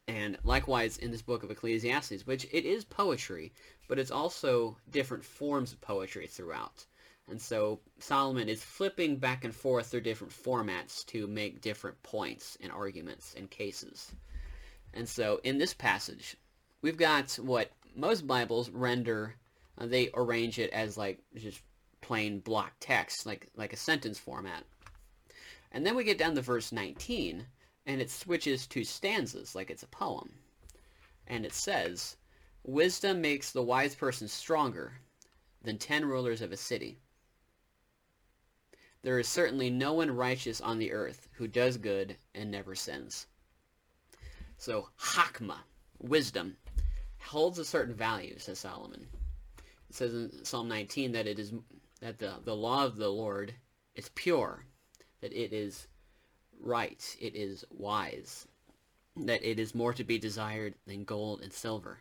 And 0.09 0.39
likewise 0.43 0.97
in 0.97 1.11
this 1.11 1.23
book 1.23 1.43
of 1.43 1.51
Ecclesiastes, 1.51 2.27
which 2.27 2.47
it 2.51 2.65
is 2.65 2.85
poetry, 2.85 3.53
but 3.89 3.99
it's 3.99 4.11
also 4.11 4.79
different 4.91 5.25
forms 5.25 5.73
of 5.73 5.81
poetry 5.81 6.27
throughout. 6.27 6.87
And 7.29 7.41
so 7.41 7.81
Solomon 7.99 8.49
is 8.49 8.65
flipping 8.65 9.17
back 9.17 9.45
and 9.45 9.55
forth 9.55 9.89
through 9.89 10.03
different 10.03 10.33
formats 10.33 11.05
to 11.07 11.27
make 11.27 11.61
different 11.61 12.03
points 12.03 12.57
and 12.61 12.73
arguments 12.73 13.35
and 13.37 13.51
cases. 13.51 14.13
And 14.95 15.09
so 15.09 15.41
in 15.45 15.59
this 15.59 15.75
passage, 15.75 16.37
we've 16.81 16.97
got 16.97 17.33
what 17.33 17.71
most 17.95 18.27
Bibles 18.27 18.71
render, 18.71 19.35
uh, 19.77 19.87
they 19.87 20.09
arrange 20.15 20.59
it 20.59 20.71
as 20.71 20.97
like 20.97 21.19
just 21.37 21.61
plain 22.01 22.39
block 22.39 22.73
text, 22.81 23.27
like, 23.27 23.49
like 23.57 23.73
a 23.73 23.77
sentence 23.77 24.19
format. 24.19 24.63
And 25.77 25.85
then 25.85 25.95
we 25.95 26.05
get 26.05 26.17
down 26.17 26.35
to 26.37 26.41
verse 26.41 26.73
19, 26.73 27.45
and 27.85 28.01
it 28.01 28.11
switches 28.11 28.67
to 28.69 28.83
stanzas, 28.83 29.55
like 29.55 29.69
it's 29.69 29.83
a 29.83 29.89
poem. 29.89 30.33
And 31.27 31.45
it 31.45 31.53
says, 31.53 32.17
Wisdom 32.65 33.21
makes 33.21 33.51
the 33.51 33.63
wise 33.63 33.95
person 33.95 34.27
stronger 34.27 34.95
than 35.63 35.77
ten 35.77 36.07
rulers 36.07 36.41
of 36.41 36.51
a 36.51 36.57
city. 36.57 37.03
There 39.03 39.19
is 39.19 39.29
certainly 39.29 39.69
no 39.69 39.93
one 39.93 40.11
righteous 40.11 40.63
on 40.63 40.79
the 40.79 40.93
earth 40.93 41.29
who 41.33 41.47
does 41.47 41.77
good 41.77 42.17
and 42.35 42.51
never 42.51 42.75
sins. 42.75 43.27
So, 44.57 44.89
Hakma, 44.99 45.59
wisdom, 45.99 46.57
holds 47.21 47.59
a 47.59 47.67
certain 47.67 47.95
value, 47.95 48.39
says 48.39 48.61
Solomon. 48.61 49.07
It 49.91 49.95
says 49.95 50.15
in 50.15 50.43
Psalm 50.43 50.69
19 50.69 51.13
that 51.13 51.27
it 51.27 51.39
is 51.39 51.53
that 52.01 52.19
the, 52.19 52.37
the 52.45 52.57
law 52.57 52.87
of 52.87 52.97
the 52.97 53.11
Lord 53.11 53.55
is 53.95 54.09
pure, 54.15 54.65
that 55.21 55.33
it 55.33 55.53
is 55.53 55.87
right, 56.61 57.17
it 57.21 57.35
is 57.35 57.65
wise, 57.71 58.47
that 59.17 59.43
it 59.49 59.59
is 59.59 59.75
more 59.75 59.93
to 59.93 60.05
be 60.05 60.19
desired 60.19 60.75
than 60.87 61.05
gold 61.05 61.41
and 61.41 61.53
silver. 61.53 61.99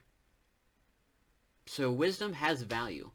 So 1.65 1.91
wisdom 1.91 2.33
has 2.33 2.61
value. 2.61 3.11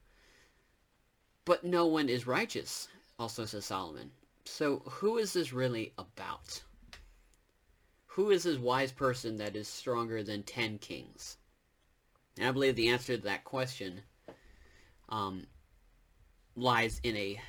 But 1.44 1.64
no 1.64 1.86
one 1.86 2.08
is 2.08 2.26
righteous, 2.26 2.88
also 3.18 3.44
says 3.44 3.64
Solomon. 3.64 4.10
So 4.44 4.82
who 4.84 5.18
is 5.18 5.32
this 5.32 5.52
really 5.52 5.92
about? 5.98 6.62
Who 8.06 8.30
is 8.30 8.42
this 8.42 8.58
wise 8.58 8.92
person 8.92 9.36
that 9.36 9.56
is 9.56 9.68
stronger 9.68 10.22
than 10.22 10.42
ten 10.42 10.78
kings? 10.78 11.36
And 12.38 12.48
I 12.48 12.52
believe 12.52 12.76
the 12.76 12.88
answer 12.88 13.16
to 13.16 13.22
that 13.22 13.44
question 13.44 14.02
um, 15.08 15.46
lies 16.56 17.00
in 17.02 17.16
a 17.16 17.40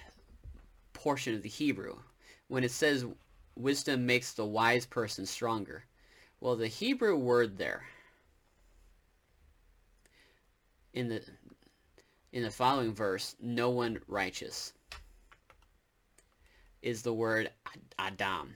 portion 0.94 1.36
of 1.36 1.42
the 1.42 1.50
Hebrew. 1.50 1.98
When 2.52 2.66
it 2.66 2.72
says 2.72 3.06
wisdom 3.56 4.06
makes 4.06 4.34
the 4.34 4.46
wise 4.46 4.86
person 4.86 5.26
stronger, 5.26 5.86
well, 6.42 6.58
the 6.58 6.68
Hebrew 6.68 7.16
word 7.16 7.58
there 7.58 7.86
in 10.94 11.08
the 11.08 11.24
in 12.34 12.44
the 12.44 12.52
following 12.52 12.94
verse, 12.94 13.38
no 13.40 13.70
one 13.70 14.02
righteous, 14.06 14.74
is 16.82 17.04
the 17.04 17.14
word 17.14 17.50
Adam, 17.98 18.54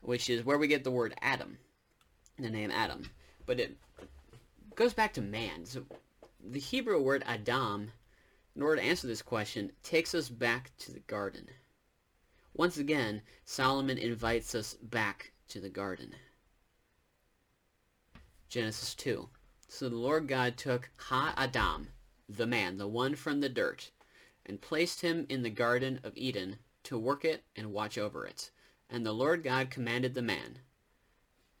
which 0.00 0.28
is 0.28 0.44
where 0.44 0.58
we 0.58 0.66
get 0.66 0.82
the 0.82 0.90
word 0.90 1.14
Adam, 1.22 1.56
the 2.36 2.50
name 2.50 2.72
Adam. 2.72 3.08
But 3.46 3.60
it 3.60 3.76
goes 4.74 4.92
back 4.92 5.12
to 5.12 5.22
man. 5.22 5.66
So 5.66 5.84
the 6.44 6.58
Hebrew 6.58 7.00
word 7.00 7.22
Adam, 7.26 7.92
in 8.58 8.64
order 8.64 8.82
to 8.82 8.88
answer 8.88 9.06
this 9.06 9.22
question, 9.22 9.70
takes 9.84 10.16
us 10.16 10.28
back 10.28 10.72
to 10.78 10.90
the 10.90 10.98
garden. 10.98 11.48
Once 12.54 12.76
again, 12.76 13.22
Solomon 13.44 13.96
invites 13.96 14.52
us 14.52 14.74
back 14.82 15.30
to 15.48 15.60
the 15.60 15.68
garden. 15.68 16.12
Genesis 18.48 18.96
2. 18.96 19.28
So 19.68 19.88
the 19.88 19.94
Lord 19.94 20.26
God 20.26 20.56
took 20.56 20.90
Ha-Adam, 20.96 21.86
the 22.28 22.48
man, 22.48 22.78
the 22.78 22.88
one 22.88 23.14
from 23.14 23.40
the 23.40 23.48
dirt, 23.48 23.92
and 24.44 24.60
placed 24.60 25.02
him 25.02 25.24
in 25.28 25.44
the 25.44 25.50
garden 25.50 26.00
of 26.02 26.16
Eden 26.16 26.56
to 26.82 26.98
work 26.98 27.24
it 27.24 27.44
and 27.54 27.72
watch 27.72 27.96
over 27.96 28.26
it. 28.26 28.50
And 28.90 29.06
the 29.06 29.12
Lord 29.12 29.44
God 29.44 29.70
commanded 29.70 30.14
the 30.14 30.22
man. 30.22 30.58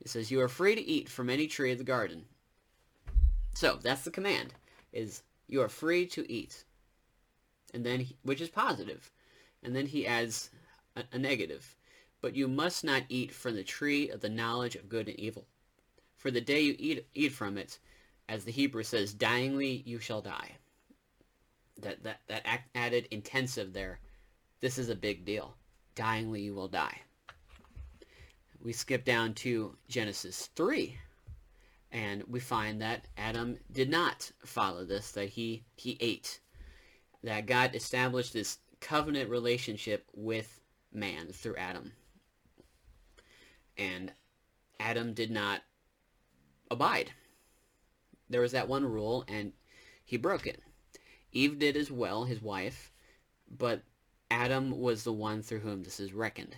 It 0.00 0.08
says, 0.08 0.32
You 0.32 0.40
are 0.40 0.48
free 0.48 0.74
to 0.74 0.84
eat 0.84 1.08
from 1.08 1.30
any 1.30 1.46
tree 1.46 1.70
of 1.70 1.78
the 1.78 1.84
garden. 1.84 2.24
So, 3.54 3.78
that's 3.80 4.02
the 4.02 4.10
command 4.10 4.54
is 4.92 5.22
you 5.46 5.62
are 5.62 5.68
free 5.68 6.04
to 6.06 6.28
eat. 6.28 6.64
And 7.74 7.84
then, 7.84 8.00
he, 8.00 8.16
which 8.22 8.40
is. 8.40 8.50
And 9.62 9.76
then 9.76 9.86
he 9.86 10.06
adds 10.06 10.50
a, 10.96 11.04
a 11.12 11.18
negative. 11.18 11.76
But 12.20 12.34
you 12.34 12.48
must 12.48 12.84
not 12.84 13.02
eat 13.08 13.32
from 13.32 13.54
the 13.54 13.64
tree 13.64 14.10
of 14.10 14.20
the 14.20 14.28
knowledge 14.28 14.74
of 14.74 14.88
good 14.88 15.08
and 15.08 15.18
evil. 15.18 15.46
For 16.16 16.30
the 16.30 16.40
day 16.40 16.60
you 16.60 16.74
eat, 16.78 17.06
eat 17.14 17.32
from 17.32 17.56
it, 17.58 17.78
as 18.28 18.44
the 18.44 18.52
Hebrew 18.52 18.82
says, 18.82 19.14
dyingly 19.14 19.86
you 19.86 20.00
shall 20.00 20.20
die. 20.20 20.56
That, 21.80 22.02
that, 22.02 22.20
that 22.26 22.62
added 22.74 23.06
intensive 23.10 23.72
there. 23.72 24.00
This 24.60 24.78
is 24.78 24.88
a 24.88 24.96
big 24.96 25.24
deal. 25.24 25.54
Dyingly 25.94 26.42
you 26.42 26.54
will 26.54 26.68
die. 26.68 27.02
We 28.60 28.72
skip 28.72 29.04
down 29.04 29.34
to 29.34 29.76
Genesis 29.88 30.50
3 30.56 30.98
and 31.92 32.22
we 32.24 32.40
find 32.40 32.82
that 32.82 33.06
Adam 33.16 33.56
did 33.72 33.88
not 33.88 34.30
follow 34.44 34.84
this, 34.84 35.12
that 35.12 35.28
he, 35.28 35.64
he 35.76 35.96
ate. 36.00 36.40
That 37.22 37.46
God 37.46 37.74
established 37.74 38.32
this 38.32 38.58
covenant 38.80 39.28
relationship 39.28 40.06
with 40.14 40.60
man 40.92 41.32
through 41.32 41.56
Adam. 41.56 41.92
And 43.76 44.12
Adam 44.80 45.14
did 45.14 45.30
not 45.30 45.62
abide. 46.70 47.12
There 48.30 48.40
was 48.40 48.52
that 48.52 48.68
one 48.68 48.84
rule, 48.84 49.24
and 49.26 49.52
he 50.04 50.16
broke 50.16 50.46
it. 50.46 50.62
Eve 51.32 51.58
did 51.58 51.76
as 51.76 51.90
well, 51.90 52.24
his 52.24 52.40
wife, 52.40 52.92
but 53.50 53.82
Adam 54.30 54.78
was 54.78 55.04
the 55.04 55.12
one 55.12 55.42
through 55.42 55.60
whom 55.60 55.82
this 55.82 56.00
is 56.00 56.12
reckoned. 56.12 56.56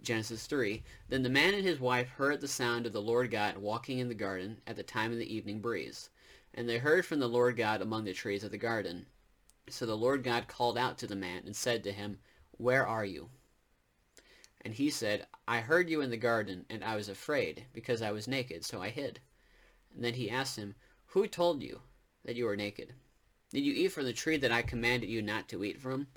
Genesis 0.00 0.46
3. 0.46 0.82
Then 1.08 1.22
the 1.22 1.28
man 1.28 1.54
and 1.54 1.62
his 1.62 1.80
wife 1.80 2.08
heard 2.08 2.40
the 2.40 2.48
sound 2.48 2.86
of 2.86 2.92
the 2.92 3.02
Lord 3.02 3.30
God 3.30 3.56
walking 3.56 3.98
in 3.98 4.08
the 4.08 4.14
garden 4.14 4.60
at 4.66 4.76
the 4.76 4.82
time 4.82 5.12
of 5.12 5.18
the 5.18 5.34
evening 5.34 5.60
breeze. 5.60 6.10
And 6.52 6.68
they 6.68 6.78
heard 6.78 7.06
from 7.06 7.20
the 7.20 7.28
Lord 7.28 7.56
God 7.56 7.80
among 7.80 8.04
the 8.04 8.12
trees 8.12 8.44
of 8.44 8.50
the 8.50 8.58
garden. 8.58 9.06
So 9.68 9.86
the 9.86 9.96
Lord 9.96 10.22
God 10.22 10.46
called 10.46 10.76
out 10.76 10.98
to 10.98 11.06
the 11.06 11.16
man 11.16 11.42
and 11.46 11.56
said 11.56 11.82
to 11.84 11.92
him, 11.92 12.18
Where 12.58 12.86
are 12.86 13.04
you? 13.04 13.30
And 14.60 14.74
he 14.74 14.90
said, 14.90 15.26
I 15.46 15.60
heard 15.60 15.90
you 15.90 16.00
in 16.00 16.10
the 16.10 16.16
garden, 16.16 16.64
and 16.70 16.82
I 16.82 16.96
was 16.96 17.08
afraid, 17.08 17.66
because 17.72 18.00
I 18.00 18.12
was 18.12 18.28
naked, 18.28 18.64
so 18.64 18.80
I 18.82 18.88
hid. 18.88 19.20
And 19.94 20.02
then 20.02 20.14
he 20.14 20.30
asked 20.30 20.56
him, 20.56 20.74
Who 21.08 21.26
told 21.26 21.62
you 21.62 21.80
that 22.24 22.36
you 22.36 22.46
were 22.46 22.56
naked? 22.56 22.94
Did 23.50 23.64
you 23.64 23.74
eat 23.74 23.88
from 23.88 24.04
the 24.04 24.12
tree 24.12 24.36
that 24.38 24.52
I 24.52 24.62
commanded 24.62 25.08
you 25.08 25.22
not 25.22 25.48
to 25.48 25.64
eat 25.64 25.80
from? 25.80 26.08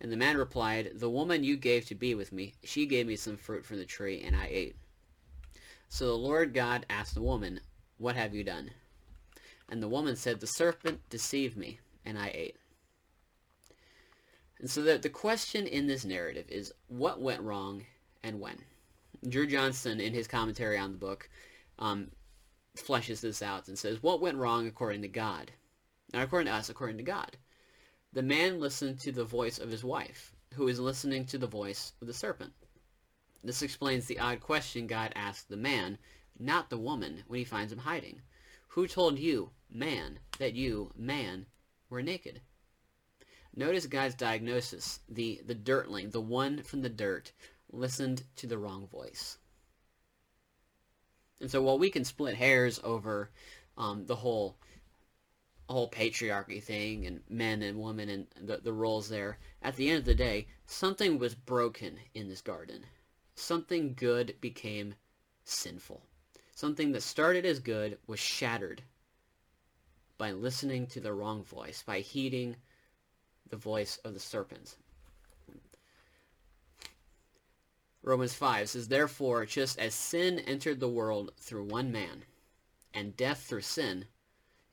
And 0.00 0.12
the 0.12 0.16
man 0.16 0.36
replied, 0.36 0.92
The 0.94 1.10
woman 1.10 1.44
you 1.44 1.56
gave 1.56 1.86
to 1.86 1.94
be 1.94 2.14
with 2.14 2.30
me, 2.30 2.54
she 2.62 2.86
gave 2.86 3.06
me 3.06 3.16
some 3.16 3.36
fruit 3.36 3.64
from 3.64 3.78
the 3.78 3.84
tree, 3.84 4.22
and 4.22 4.36
I 4.36 4.48
ate. 4.50 4.76
So 5.88 6.06
the 6.06 6.12
Lord 6.12 6.54
God 6.54 6.86
asked 6.88 7.14
the 7.14 7.22
woman, 7.22 7.60
What 7.96 8.16
have 8.16 8.34
you 8.34 8.44
done? 8.44 8.70
And 9.68 9.82
the 9.82 9.88
woman 9.88 10.14
said, 10.14 10.40
The 10.40 10.46
serpent 10.46 11.00
deceived 11.10 11.56
me, 11.56 11.80
and 12.04 12.18
I 12.18 12.30
ate. 12.34 12.56
And 14.60 14.68
so 14.68 14.82
the, 14.82 14.98
the 14.98 15.08
question 15.08 15.66
in 15.66 15.86
this 15.86 16.04
narrative 16.04 16.46
is, 16.48 16.72
what 16.88 17.20
went 17.20 17.42
wrong 17.42 17.86
and 18.22 18.40
when? 18.40 18.58
Dru 19.28 19.46
Johnson, 19.46 20.00
in 20.00 20.12
his 20.12 20.26
commentary 20.26 20.78
on 20.78 20.92
the 20.92 20.98
book, 20.98 21.28
um, 21.78 22.10
fleshes 22.76 23.20
this 23.20 23.42
out 23.42 23.68
and 23.68 23.78
says, 23.78 24.02
What 24.02 24.20
went 24.20 24.36
wrong 24.36 24.66
according 24.66 25.02
to 25.02 25.08
God? 25.08 25.52
Not 26.12 26.24
according 26.24 26.46
to 26.46 26.54
us, 26.54 26.68
according 26.68 26.96
to 26.98 27.02
God. 27.02 27.36
The 28.12 28.22
man 28.22 28.58
listened 28.58 28.98
to 29.00 29.12
the 29.12 29.24
voice 29.24 29.58
of 29.58 29.70
his 29.70 29.84
wife, 29.84 30.32
who 30.54 30.68
is 30.68 30.80
listening 30.80 31.26
to 31.26 31.38
the 31.38 31.46
voice 31.46 31.92
of 32.00 32.06
the 32.06 32.14
serpent. 32.14 32.52
This 33.44 33.62
explains 33.62 34.06
the 34.06 34.18
odd 34.18 34.40
question 34.40 34.86
God 34.86 35.12
asked 35.14 35.48
the 35.48 35.56
man, 35.56 35.98
not 36.38 36.70
the 36.70 36.78
woman, 36.78 37.22
when 37.26 37.38
he 37.38 37.44
finds 37.44 37.72
him 37.72 37.78
hiding. 37.78 38.22
Who 38.68 38.88
told 38.88 39.18
you, 39.18 39.50
man, 39.70 40.18
that 40.38 40.54
you, 40.54 40.92
man, 40.96 41.46
were 41.90 42.02
naked? 42.02 42.40
Notice 43.54 43.86
God's 43.86 44.14
diagnosis. 44.14 45.00
The, 45.08 45.40
the 45.44 45.54
dirtling, 45.54 46.12
the 46.12 46.20
one 46.20 46.62
from 46.62 46.82
the 46.82 46.88
dirt, 46.88 47.32
listened 47.72 48.22
to 48.36 48.46
the 48.46 48.58
wrong 48.58 48.86
voice. 48.86 49.38
And 51.40 51.50
so 51.50 51.62
while 51.62 51.78
we 51.78 51.90
can 51.90 52.04
split 52.04 52.36
hairs 52.36 52.80
over 52.82 53.30
um, 53.76 54.06
the 54.06 54.16
whole 54.16 54.56
whole 55.68 55.90
patriarchy 55.90 56.62
thing 56.62 57.06
and 57.06 57.20
men 57.28 57.60
and 57.60 57.78
women 57.78 58.08
and 58.08 58.26
the, 58.40 58.56
the 58.56 58.72
roles 58.72 59.10
there, 59.10 59.38
at 59.60 59.76
the 59.76 59.90
end 59.90 59.98
of 59.98 60.04
the 60.06 60.14
day, 60.14 60.46
something 60.66 61.18
was 61.18 61.34
broken 61.34 61.98
in 62.14 62.26
this 62.26 62.40
garden. 62.40 62.86
Something 63.34 63.92
good 63.94 64.34
became 64.40 64.94
sinful. 65.44 66.02
Something 66.54 66.92
that 66.92 67.02
started 67.02 67.44
as 67.44 67.60
good 67.60 67.98
was 68.06 68.18
shattered 68.18 68.82
by 70.16 70.32
listening 70.32 70.86
to 70.88 71.00
the 71.00 71.12
wrong 71.12 71.44
voice, 71.44 71.82
by 71.86 72.00
heeding 72.00 72.56
the 73.50 73.56
voice 73.56 73.98
of 74.04 74.14
the 74.14 74.20
serpent. 74.20 74.76
Romans 78.02 78.34
5 78.34 78.70
says, 78.70 78.88
Therefore, 78.88 79.44
just 79.44 79.78
as 79.78 79.94
sin 79.94 80.38
entered 80.40 80.80
the 80.80 80.88
world 80.88 81.32
through 81.38 81.64
one 81.64 81.92
man, 81.92 82.24
and 82.94 83.16
death 83.16 83.42
through 83.42 83.62
sin, 83.62 84.06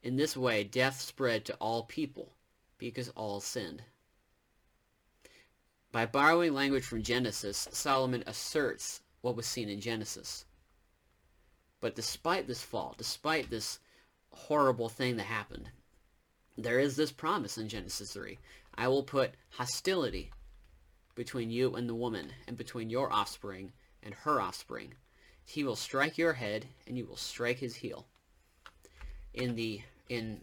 in 0.04 0.16
this 0.16 0.38
way 0.38 0.64
death 0.64 1.02
spread 1.02 1.44
to 1.46 1.56
all 1.56 1.84
people, 1.84 2.34
because 2.78 3.10
all 3.10 3.42
sinned. 3.42 3.84
By 5.92 6.06
borrowing 6.06 6.54
language 6.54 6.84
from 6.84 7.04
Genesis, 7.04 7.68
Solomon 7.72 8.24
asserts 8.28 9.02
what 9.22 9.36
was 9.36 9.46
seen 9.46 9.70
in 9.70 9.82
Genesis. 9.82 10.46
But 11.82 11.96
despite 11.96 12.48
this 12.48 12.62
fall, 12.62 12.96
despite 12.98 13.50
this 13.50 13.80
horrible 14.30 14.90
thing 14.90 15.18
that 15.18 15.24
happened, 15.24 15.70
there 16.58 16.80
is 16.80 16.96
this 16.96 17.12
promise 17.12 17.58
in 17.58 17.68
Genesis 17.68 18.14
3. 18.14 18.38
I 18.78 18.88
will 18.88 19.04
put 19.04 19.36
hostility 19.50 20.32
between 21.16 21.50
you 21.50 21.76
and 21.76 21.88
the 21.88 21.96
woman, 21.96 22.34
and 22.48 22.58
between 22.58 22.90
your 22.90 23.12
offspring 23.12 23.72
and 24.04 24.14
her 24.14 24.42
offspring. 24.42 24.94
He 25.46 25.64
will 25.64 25.76
strike 25.76 26.18
your 26.18 26.34
head, 26.34 26.66
and 26.88 26.98
you 26.98 27.06
will 27.06 27.16
strike 27.16 27.60
his 27.60 27.76
heel. 27.76 28.06
In 29.34 29.56
the 29.56 29.82
in 30.10 30.42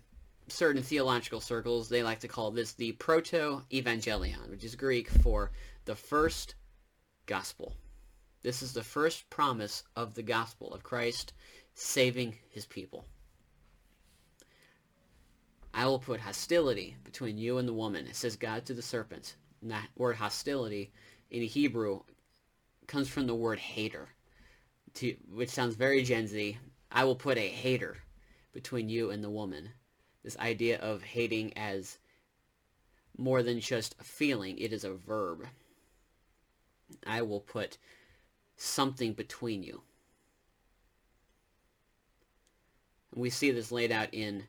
certain 0.48 0.82
theological 0.82 1.40
circles, 1.40 1.88
they 1.88 2.02
like 2.02 2.20
to 2.20 2.28
call 2.28 2.50
this 2.50 2.72
the 2.72 2.92
proto-evangelion, 2.92 4.50
which 4.50 4.64
is 4.64 4.74
Greek 4.74 5.08
for 5.08 5.50
the 5.84 5.94
first 5.94 6.54
gospel. 7.26 7.76
This 8.42 8.62
is 8.62 8.72
the 8.72 8.82
first 8.82 9.28
promise 9.30 9.84
of 9.94 10.14
the 10.14 10.22
gospel 10.22 10.72
of 10.72 10.82
Christ 10.82 11.32
saving 11.74 12.36
his 12.50 12.66
people. 12.66 13.06
I 15.74 15.86
will 15.86 15.98
put 15.98 16.20
hostility 16.20 16.96
between 17.04 17.38
you 17.38 17.58
and 17.58 17.66
the 17.66 17.72
woman, 17.72 18.06
It 18.06 18.16
says 18.16 18.36
God 18.36 18.66
to 18.66 18.74
the 18.74 18.82
serpent. 18.82 19.36
And 19.62 19.70
that 19.70 19.88
word 19.96 20.16
hostility 20.16 20.92
in 21.30 21.42
Hebrew 21.42 22.00
comes 22.86 23.08
from 23.08 23.26
the 23.26 23.34
word 23.34 23.58
hater, 23.58 24.08
to, 24.94 25.16
which 25.32 25.48
sounds 25.48 25.76
very 25.76 26.02
Gen 26.02 26.26
Z. 26.26 26.58
I 26.90 27.04
will 27.04 27.16
put 27.16 27.38
a 27.38 27.48
hater 27.48 27.96
between 28.52 28.88
you 28.88 29.10
and 29.10 29.24
the 29.24 29.30
woman. 29.30 29.70
This 30.22 30.36
idea 30.38 30.78
of 30.78 31.02
hating 31.02 31.56
as 31.56 31.98
more 33.16 33.42
than 33.42 33.60
just 33.60 33.96
a 33.98 34.04
feeling, 34.04 34.58
it 34.58 34.72
is 34.72 34.84
a 34.84 34.92
verb. 34.92 35.46
I 37.06 37.22
will 37.22 37.40
put 37.40 37.78
something 38.56 39.14
between 39.14 39.62
you. 39.62 39.82
We 43.14 43.30
see 43.30 43.50
this 43.50 43.72
laid 43.72 43.92
out 43.92 44.08
in 44.12 44.44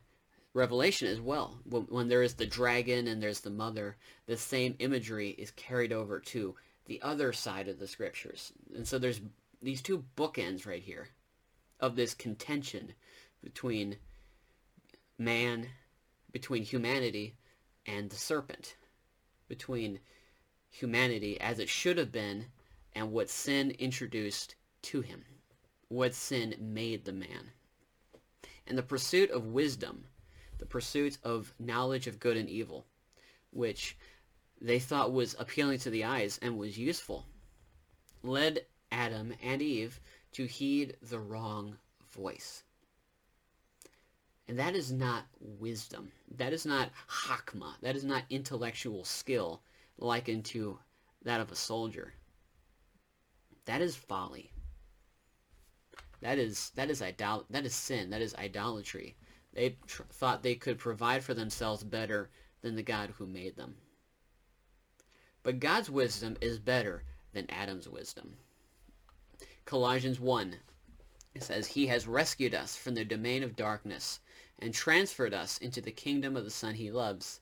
Revelation 0.54 1.08
as 1.08 1.20
well. 1.20 1.58
When, 1.64 1.82
when 1.82 2.08
there 2.08 2.22
is 2.22 2.34
the 2.34 2.46
dragon 2.46 3.08
and 3.08 3.20
there's 3.20 3.40
the 3.40 3.50
mother, 3.50 3.96
the 4.26 4.36
same 4.36 4.76
imagery 4.78 5.30
is 5.30 5.50
carried 5.50 5.92
over 5.92 6.20
to 6.20 6.54
the 6.86 7.02
other 7.02 7.32
side 7.32 7.66
of 7.68 7.78
the 7.80 7.88
scriptures. 7.88 8.52
And 8.74 8.86
so 8.86 8.98
there's 8.98 9.20
these 9.60 9.82
two 9.82 10.04
bookends 10.16 10.66
right 10.66 10.82
here 10.82 11.08
of 11.80 11.96
this 11.96 12.14
contention 12.14 12.92
between 13.42 13.96
man, 15.18 15.68
between 16.30 16.62
humanity 16.62 17.34
and 17.86 18.08
the 18.08 18.16
serpent, 18.16 18.76
between 19.48 19.98
humanity 20.70 21.40
as 21.40 21.58
it 21.58 21.68
should 21.68 21.98
have 21.98 22.12
been 22.12 22.46
and 22.94 23.10
what 23.10 23.28
sin 23.28 23.72
introduced 23.72 24.54
to 24.82 25.00
him, 25.00 25.24
what 25.88 26.14
sin 26.14 26.54
made 26.60 27.04
the 27.04 27.12
man. 27.12 27.50
And 28.66 28.78
the 28.78 28.82
pursuit 28.82 29.30
of 29.30 29.46
wisdom 29.46 30.04
the 30.58 30.66
pursuit 30.66 31.18
of 31.22 31.54
knowledge 31.58 32.06
of 32.06 32.20
good 32.20 32.36
and 32.36 32.48
evil, 32.48 32.86
which 33.50 33.96
they 34.60 34.78
thought 34.78 35.12
was 35.12 35.36
appealing 35.38 35.78
to 35.80 35.90
the 35.90 36.04
eyes 36.04 36.38
and 36.42 36.58
was 36.58 36.78
useful, 36.78 37.26
led 38.22 38.66
Adam 38.90 39.34
and 39.42 39.60
Eve 39.60 40.00
to 40.32 40.46
heed 40.46 40.96
the 41.02 41.18
wrong 41.18 41.76
voice. 42.12 42.62
And 44.48 44.58
that 44.58 44.74
is 44.74 44.92
not 44.92 45.24
wisdom. 45.40 46.12
That 46.36 46.52
is 46.52 46.66
not 46.66 46.90
hakma. 47.08 47.74
That 47.80 47.96
is 47.96 48.04
not 48.04 48.24
intellectual 48.28 49.04
skill 49.04 49.62
likened 49.98 50.44
to 50.46 50.78
that 51.22 51.40
of 51.40 51.50
a 51.50 51.56
soldier. 51.56 52.12
That 53.64 53.80
is 53.80 53.96
folly. 53.96 54.50
That 56.20 56.38
is 56.38 56.70
that 56.74 56.90
is 56.90 57.00
idol 57.02 57.44
that 57.50 57.64
is 57.64 57.74
sin. 57.74 58.10
That 58.10 58.22
is 58.22 58.34
idolatry. 58.34 59.16
They 59.54 59.78
tr- 59.86 60.02
thought 60.10 60.42
they 60.42 60.56
could 60.56 60.78
provide 60.78 61.22
for 61.22 61.32
themselves 61.32 61.84
better 61.84 62.28
than 62.60 62.74
the 62.74 62.82
God 62.82 63.10
who 63.10 63.26
made 63.26 63.54
them. 63.54 63.76
But 65.44 65.60
God's 65.60 65.88
wisdom 65.88 66.36
is 66.40 66.58
better 66.58 67.04
than 67.32 67.48
Adam's 67.48 67.88
wisdom. 67.88 68.36
Colossians 69.64 70.18
1 70.18 70.56
it 71.34 71.42
says, 71.44 71.68
He 71.68 71.86
has 71.86 72.08
rescued 72.08 72.54
us 72.54 72.76
from 72.76 72.94
the 72.94 73.04
domain 73.04 73.44
of 73.44 73.54
darkness 73.54 74.18
and 74.58 74.74
transferred 74.74 75.34
us 75.34 75.58
into 75.58 75.80
the 75.80 75.92
kingdom 75.92 76.36
of 76.36 76.44
the 76.44 76.50
Son 76.50 76.74
he 76.74 76.90
loves. 76.90 77.40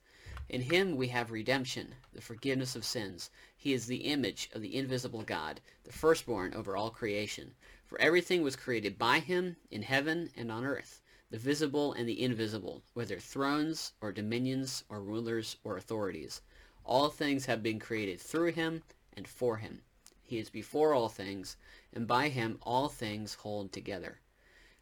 In 0.51 0.61
him 0.61 0.97
we 0.97 1.09
have 1.09 1.31
redemption, 1.31 1.95
the 2.13 2.21
forgiveness 2.21 2.77
of 2.77 2.85
sins. 2.85 3.31
He 3.57 3.73
is 3.73 3.87
the 3.87 4.05
image 4.05 4.51
of 4.53 4.61
the 4.61 4.77
invisible 4.77 5.23
God, 5.23 5.63
the 5.85 5.93
firstborn 5.93 6.53
over 6.53 6.77
all 6.77 6.91
creation. 6.91 7.55
For 7.87 7.99
everything 8.01 8.43
was 8.43 8.57
created 8.57 8.99
by 8.99 9.21
him 9.21 9.57
in 9.71 9.83
heaven 9.83 10.31
and 10.37 10.53
on 10.53 10.67
earth 10.67 11.02
the 11.33 11.39
visible 11.39 11.95
and 11.95 12.07
the 12.07 12.23
invisible, 12.23 12.83
whether 12.93 13.19
thrones 13.19 13.95
or 14.03 14.13
dominions 14.13 14.85
or 14.91 15.03
rulers 15.03 15.57
or 15.65 15.79
authorities. 15.79 16.43
All 16.85 17.09
things 17.09 17.47
have 17.47 17.63
been 17.63 17.79
created 17.79 18.21
through 18.21 18.53
him 18.53 18.83
and 19.15 19.27
for 19.27 19.57
him. 19.57 19.81
He 20.23 20.37
is 20.37 20.51
before 20.51 20.93
all 20.93 21.09
things, 21.09 21.57
and 21.91 22.07
by 22.07 22.29
him 22.29 22.59
all 22.61 22.91
things 22.91 23.33
hold 23.33 23.73
together. 23.73 24.21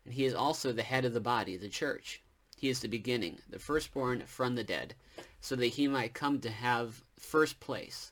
And 0.05 0.13
he 0.13 0.25
is 0.25 0.35
also 0.35 0.73
the 0.73 0.83
head 0.83 1.05
of 1.05 1.13
the 1.13 1.21
body, 1.21 1.57
the 1.57 1.69
church. 1.69 2.21
He 2.57 2.69
is 2.69 2.81
the 2.81 2.89
beginning, 2.89 3.39
the 3.49 3.61
firstborn 3.61 4.27
from 4.27 4.57
the 4.57 4.65
dead, 4.65 4.97
so 5.41 5.55
that 5.55 5.67
he 5.67 5.87
might 5.87 6.15
come 6.15 6.41
to 6.41 6.51
have 6.51 7.05
first 7.17 7.61
place 7.61 8.11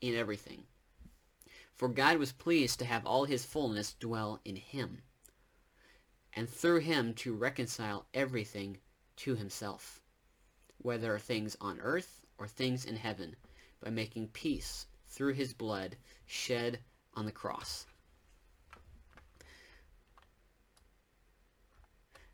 in 0.00 0.14
everything. 0.14 0.64
For 1.74 1.90
God 1.90 2.16
was 2.16 2.32
pleased 2.32 2.78
to 2.78 2.86
have 2.86 3.04
all 3.04 3.26
his 3.26 3.44
fullness 3.44 3.92
dwell 4.00 4.40
in 4.46 4.56
him 4.56 5.02
and 6.36 6.48
through 6.48 6.80
him 6.80 7.14
to 7.14 7.34
reconcile 7.34 8.06
everything 8.12 8.76
to 9.16 9.34
himself, 9.34 10.02
whether 10.78 11.18
things 11.18 11.56
on 11.60 11.80
earth 11.80 12.20
or 12.38 12.46
things 12.46 12.84
in 12.84 12.96
heaven, 12.96 13.34
by 13.82 13.90
making 13.90 14.28
peace 14.28 14.86
through 15.08 15.32
his 15.32 15.54
blood 15.54 15.96
shed 16.26 16.78
on 17.14 17.24
the 17.24 17.32
cross. 17.32 17.86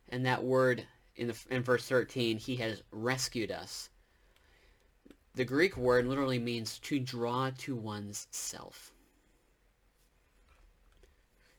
And 0.09 0.27
that 0.27 0.43
word 0.43 0.87
in, 1.17 1.29
the, 1.29 1.37
in 1.51 1.63
verse 1.63 1.87
13, 1.87 2.39
he 2.39 2.57
has 2.57 2.83
rescued 2.91 3.51
us. 3.51 3.89
The 5.35 5.45
Greek 5.45 5.77
word 5.77 6.07
literally 6.07 6.39
means 6.39 6.79
to 6.81 6.99
draw 6.99 7.51
to 7.59 7.75
one's 7.75 8.27
self. 8.31 8.92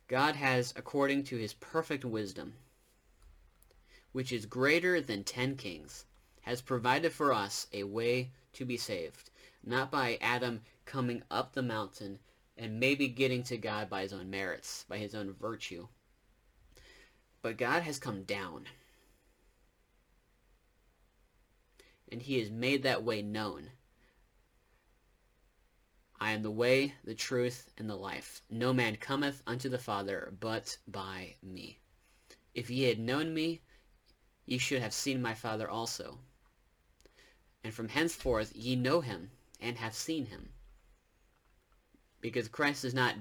God 0.07 0.35
has, 0.35 0.73
according 0.75 1.23
to 1.25 1.37
his 1.37 1.53
perfect 1.53 2.03
wisdom, 2.03 2.53
which 4.11 4.31
is 4.31 4.45
greater 4.45 5.01
than 5.01 5.23
ten 5.23 5.55
kings, 5.55 6.05
has 6.41 6.61
provided 6.61 7.13
for 7.13 7.33
us 7.33 7.67
a 7.73 7.83
way 7.83 8.31
to 8.53 8.65
be 8.65 8.77
saved, 8.77 9.29
not 9.63 9.89
by 9.89 10.17
Adam 10.21 10.61
coming 10.85 11.23
up 11.31 11.53
the 11.53 11.63
mountain 11.63 12.19
and 12.57 12.79
maybe 12.79 13.07
getting 13.07 13.43
to 13.43 13.57
God 13.57 13.89
by 13.89 14.01
his 14.01 14.13
own 14.13 14.29
merits, 14.29 14.85
by 14.87 14.97
his 14.97 15.15
own 15.15 15.33
virtue. 15.33 15.87
But 17.41 17.57
God 17.57 17.83
has 17.83 17.97
come 17.97 18.23
down. 18.23 18.65
And 22.11 22.21
he 22.21 22.39
has 22.39 22.51
made 22.51 22.83
that 22.83 23.03
way 23.03 23.21
known 23.21 23.71
I 26.19 26.31
am 26.31 26.43
the 26.43 26.51
way, 26.51 26.95
the 27.03 27.15
truth, 27.15 27.69
and 27.77 27.89
the 27.89 27.95
life. 27.95 28.41
No 28.49 28.73
man 28.73 28.95
cometh 28.95 29.41
unto 29.45 29.69
the 29.69 29.77
Father 29.77 30.33
but 30.39 30.77
by 30.87 31.35
me. 31.41 31.79
If 32.53 32.69
ye 32.69 32.83
had 32.83 32.99
known 32.99 33.33
me, 33.33 33.61
ye 34.45 34.57
should 34.57 34.81
have 34.81 34.93
seen 34.93 35.21
my 35.21 35.33
Father 35.33 35.69
also. 35.69 36.19
And 37.63 37.73
from 37.73 37.89
henceforth 37.89 38.55
ye 38.55 38.75
know 38.75 39.01
him, 39.01 39.31
and 39.59 39.77
have 39.77 39.95
seen 39.95 40.25
him. 40.25 40.49
Because 42.21 42.47
Christ 42.47 42.83
is 42.83 42.93
not 42.93 43.15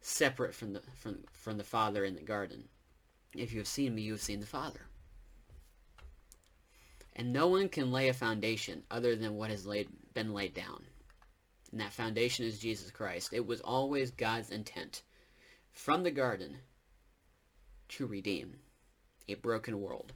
separate 0.00 0.54
from 0.54 0.72
the 0.72 0.82
from 0.94 1.24
from 1.32 1.56
the 1.56 1.64
Father 1.64 2.04
in 2.04 2.14
the 2.14 2.22
garden. 2.22 2.68
If 3.34 3.52
you 3.52 3.58
have 3.58 3.68
seen 3.68 3.94
me, 3.94 4.02
you 4.02 4.12
have 4.12 4.20
seen 4.20 4.40
the 4.40 4.46
Father. 4.46 4.80
And 7.14 7.32
no 7.32 7.48
one 7.48 7.68
can 7.68 7.92
lay 7.92 8.08
a 8.08 8.14
foundation 8.14 8.82
other 8.90 9.16
than 9.16 9.36
what 9.36 9.50
has 9.50 9.66
laid, 9.66 9.88
been 10.14 10.34
laid 10.34 10.52
down. 10.54 10.84
And 11.70 11.80
that 11.80 11.92
foundation 11.92 12.44
is 12.44 12.58
Jesus 12.58 12.90
Christ. 12.90 13.32
It 13.32 13.46
was 13.46 13.60
always 13.60 14.10
God's 14.10 14.50
intent 14.50 15.02
from 15.72 16.02
the 16.02 16.10
garden 16.10 16.56
to 17.88 18.06
redeem 18.06 18.56
a 19.28 19.34
broken 19.34 19.80
world. 19.80 20.12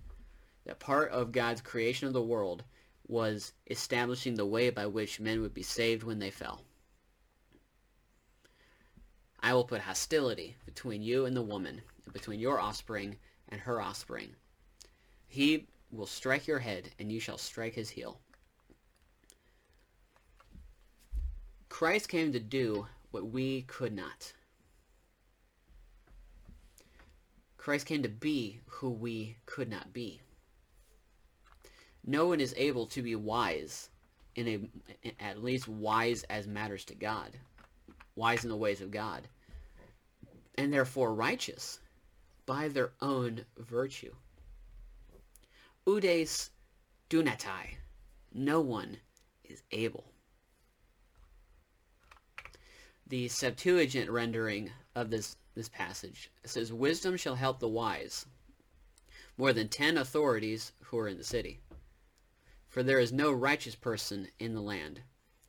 That 0.65 0.79
part 0.79 1.11
of 1.11 1.33
God's 1.33 1.61
creation 1.61 2.07
of 2.07 2.13
the 2.13 2.23
world 2.23 2.65
was 3.07 3.53
establishing 3.67 4.35
the 4.35 4.47
way 4.47 4.71
by 4.71 4.87
which 4.87 5.21
men 5.21 5.41
would 5.41 5.55
be 5.55 5.63
saved 5.63 6.03
when 6.03 6.19
they 6.19 6.31
fell. 6.31 6.63
I 9.41 9.55
will 9.55 9.65
put 9.65 9.81
hostility 9.81 10.57
between 10.67 11.03
you 11.03 11.25
and 11.25 11.37
the 11.37 11.43
woman, 11.43 11.81
and 12.05 12.13
between 12.13 12.41
your 12.41 12.61
offspring 12.61 13.17
and 13.49 13.61
her 13.61 13.81
offspring. 13.81 14.37
He 15.27 15.67
will 15.91 16.07
strike 16.07 16.47
your 16.47 16.59
head, 16.59 16.91
and 16.99 17.11
you 17.11 17.21
shall 17.21 17.39
strike 17.39 17.75
his 17.75 17.91
heel. 17.91 18.21
Christ 21.81 22.11
came 22.11 22.31
to 22.35 22.38
do 22.38 22.87
what 23.11 23.31
we 23.33 23.62
could 23.62 23.95
not. 23.95 24.35
Christ 27.57 27.87
came 27.87 28.03
to 28.03 28.09
be 28.11 28.61
who 28.66 28.90
we 28.90 29.38
could 29.47 29.71
not 29.71 29.90
be. 29.95 30.21
No 32.05 32.27
one 32.27 32.38
is 32.38 32.53
able 32.59 32.85
to 32.88 33.01
be 33.01 33.16
wise 33.16 33.88
in 34.35 34.47
a 34.47 35.12
at 35.21 35.43
least 35.43 35.69
wise 35.69 36.23
as 36.25 36.47
matters 36.47 36.85
to 36.85 36.95
God, 36.95 37.31
wise 38.14 38.45
in 38.45 38.51
the 38.51 38.57
ways 38.57 38.83
of 38.83 38.90
God, 38.90 39.27
and 40.57 40.71
therefore 40.71 41.14
righteous 41.14 41.81
by 42.45 42.69
their 42.69 42.93
own 43.01 43.47
virtue. 43.57 44.12
Udes 45.87 46.51
dunatai. 47.09 47.77
No 48.35 48.61
one 48.61 48.99
is 49.45 49.62
able. 49.73 50.05
The 53.11 53.27
Septuagint 53.27 54.09
rendering 54.09 54.70
of 54.94 55.11
this, 55.11 55.37
this 55.57 55.68
passage 55.68 56.31
says, 56.44 56.73
Wisdom 56.73 57.16
shall 57.16 57.35
help 57.35 57.59
the 57.59 57.66
wise, 57.66 58.27
more 59.37 59.53
than 59.53 59.66
ten 59.66 59.99
authorities 59.99 60.70
who 60.85 60.99
are 61.01 61.09
in 61.09 61.18
the 61.18 61.25
city. 61.25 61.59
For 62.68 62.85
there 62.85 63.01
is 63.01 63.12
no 63.12 63.33
righteous 63.33 63.75
person 63.75 64.29
in 64.38 64.55
the 64.55 64.61
land 64.61 65.01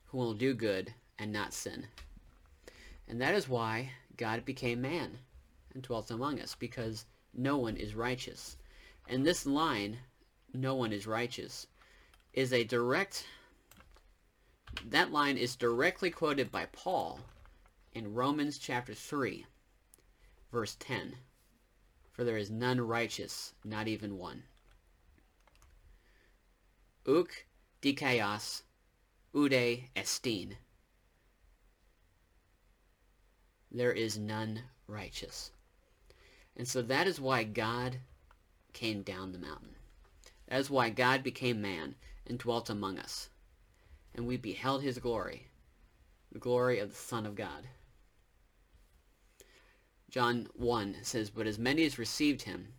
who 0.05 0.17
will 0.17 0.33
do 0.33 0.55
good 0.55 0.95
and 1.19 1.31
not 1.31 1.53
sin. 1.53 1.85
And 3.07 3.21
that 3.21 3.35
is 3.35 3.47
why 3.47 3.91
God 4.17 4.43
became 4.43 4.81
man 4.81 5.19
and 5.75 5.83
dwelt 5.83 6.09
among 6.09 6.39
us, 6.39 6.55
because 6.55 7.05
no 7.31 7.57
one 7.57 7.77
is 7.77 7.93
righteous. 7.93 8.57
And 9.07 9.23
this 9.23 9.45
line 9.45 9.99
no 10.51 10.73
one 10.73 10.91
is 10.91 11.05
righteous 11.05 11.67
is 12.33 12.51
a 12.53 12.63
direct 12.63 13.27
that 14.83 15.11
line 15.11 15.37
is 15.37 15.55
directly 15.55 16.09
quoted 16.09 16.51
by 16.51 16.65
Paul 16.65 17.19
in 17.93 18.13
Romans 18.13 18.57
chapter 18.57 18.93
3 18.93 19.45
verse 20.51 20.75
10 20.79 21.15
for 22.11 22.23
there 22.23 22.37
is 22.37 22.51
none 22.51 22.79
righteous 22.79 23.53
not 23.63 23.87
even 23.87 24.17
one. 24.17 24.43
Uk 27.07 27.45
dikaios 27.81 28.61
ude 29.33 29.85
estin. 29.95 30.57
There 33.71 33.93
is 33.93 34.17
none 34.17 34.63
righteous. 34.87 35.51
And 36.55 36.67
so 36.67 36.81
that 36.81 37.07
is 37.07 37.19
why 37.19 37.43
God 37.43 37.97
came 38.73 39.01
down 39.01 39.31
the 39.31 39.39
mountain. 39.39 39.75
That 40.47 40.59
is 40.59 40.69
why 40.69 40.89
God 40.89 41.23
became 41.23 41.61
man 41.61 41.95
and 42.27 42.37
dwelt 42.37 42.69
among 42.69 42.99
us. 42.99 43.29
And 44.13 44.27
we 44.27 44.35
beheld 44.35 44.83
his 44.83 44.99
glory, 44.99 45.47
the 46.31 46.39
glory 46.39 46.79
of 46.79 46.89
the 46.89 46.95
Son 46.95 47.25
of 47.25 47.35
God. 47.35 47.67
John 50.11 50.47
1 50.53 50.97
says, 51.01 51.31
But 51.31 51.47
as 51.47 51.57
many 51.57 51.83
as 51.85 51.97
received 51.97 52.43
him, 52.43 52.73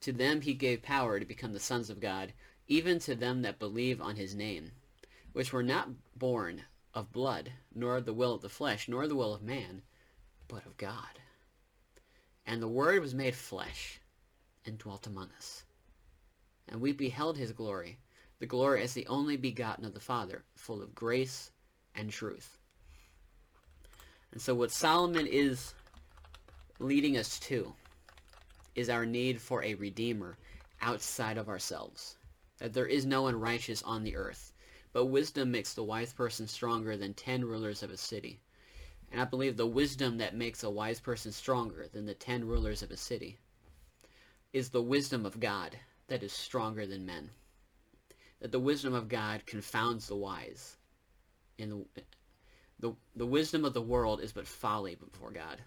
to 0.00 0.12
them 0.12 0.42
he 0.42 0.54
gave 0.54 0.82
power 0.82 1.18
to 1.18 1.26
become 1.26 1.52
the 1.52 1.58
sons 1.58 1.90
of 1.90 1.98
God, 1.98 2.32
even 2.68 3.00
to 3.00 3.16
them 3.16 3.42
that 3.42 3.58
believe 3.58 4.00
on 4.00 4.14
his 4.14 4.36
name, 4.36 4.70
which 5.32 5.52
were 5.52 5.64
not 5.64 5.88
born 6.14 6.62
of 6.94 7.10
blood, 7.10 7.52
nor 7.74 7.96
of 7.96 8.04
the 8.04 8.14
will 8.14 8.34
of 8.34 8.42
the 8.42 8.48
flesh, 8.48 8.86
nor 8.86 9.08
the 9.08 9.16
will 9.16 9.34
of 9.34 9.42
man, 9.42 9.82
but 10.46 10.64
of 10.64 10.76
God. 10.76 11.18
And 12.46 12.62
the 12.62 12.68
Word 12.68 13.02
was 13.02 13.12
made 13.12 13.34
flesh 13.34 14.00
and 14.64 14.78
dwelt 14.78 15.08
among 15.08 15.30
us 15.36 15.64
and 16.68 16.80
we 16.80 16.92
beheld 16.92 17.38
his 17.38 17.52
glory, 17.52 17.98
the 18.38 18.46
glory 18.46 18.82
as 18.82 18.92
the 18.92 19.06
only 19.06 19.36
begotten 19.36 19.84
of 19.84 19.94
the 19.94 20.00
Father, 20.00 20.44
full 20.54 20.82
of 20.82 20.94
grace 20.94 21.50
and 21.94 22.10
truth. 22.10 22.58
And 24.30 24.40
so 24.40 24.54
what 24.54 24.70
Solomon 24.70 25.26
is 25.26 25.74
leading 26.78 27.16
us 27.16 27.38
to 27.40 27.72
is 28.74 28.88
our 28.88 29.04
need 29.04 29.40
for 29.40 29.62
a 29.64 29.74
Redeemer 29.74 30.36
outside 30.80 31.36
of 31.36 31.48
ourselves. 31.48 32.16
That 32.58 32.72
there 32.72 32.86
is 32.86 33.06
no 33.06 33.22
one 33.22 33.38
righteous 33.38 33.82
on 33.82 34.04
the 34.04 34.16
earth, 34.16 34.52
but 34.92 35.06
wisdom 35.06 35.50
makes 35.50 35.74
the 35.74 35.84
wise 35.84 36.12
person 36.12 36.46
stronger 36.46 36.96
than 36.96 37.14
ten 37.14 37.44
rulers 37.44 37.82
of 37.82 37.90
a 37.90 37.96
city. 37.96 38.40
And 39.10 39.20
I 39.20 39.24
believe 39.24 39.56
the 39.56 39.66
wisdom 39.66 40.18
that 40.18 40.36
makes 40.36 40.62
a 40.62 40.70
wise 40.70 41.00
person 41.00 41.32
stronger 41.32 41.86
than 41.92 42.04
the 42.06 42.14
ten 42.14 42.46
rulers 42.46 42.82
of 42.82 42.90
a 42.90 42.96
city 42.96 43.38
is 44.52 44.68
the 44.68 44.82
wisdom 44.82 45.26
of 45.26 45.40
God 45.40 45.76
that 46.08 46.22
is 46.22 46.32
stronger 46.32 46.86
than 46.86 47.06
men. 47.06 47.30
That 48.40 48.52
the 48.52 48.60
wisdom 48.60 48.94
of 48.94 49.08
God 49.08 49.46
confounds 49.46 50.06
the 50.06 50.16
wise. 50.16 50.76
And 51.58 51.86
the, 51.94 52.02
the, 52.78 52.96
the 53.16 53.26
wisdom 53.26 53.64
of 53.64 53.74
the 53.74 53.82
world 53.82 54.20
is 54.20 54.32
but 54.32 54.46
folly 54.46 54.94
before 54.94 55.32
God. 55.32 55.58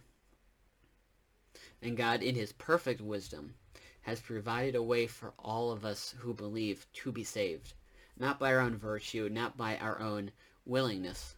And 1.82 1.98
God, 1.98 2.22
in 2.22 2.36
his 2.36 2.52
perfect 2.54 3.02
wisdom, 3.02 3.56
has 4.02 4.20
provided 4.20 4.76
a 4.76 4.84
way 4.84 5.08
for 5.08 5.34
all 5.40 5.72
of 5.72 5.86
us 5.86 6.14
who 6.20 6.34
believe 6.34 6.86
to 6.94 7.12
be 7.12 7.24
saved. 7.24 7.74
Not 8.18 8.40
by 8.40 8.54
our 8.54 8.60
own 8.60 8.78
virtue, 8.78 9.30
not 9.32 9.58
by 9.58 9.78
our 9.78 10.00
own 10.00 10.32
willingness, 10.66 11.36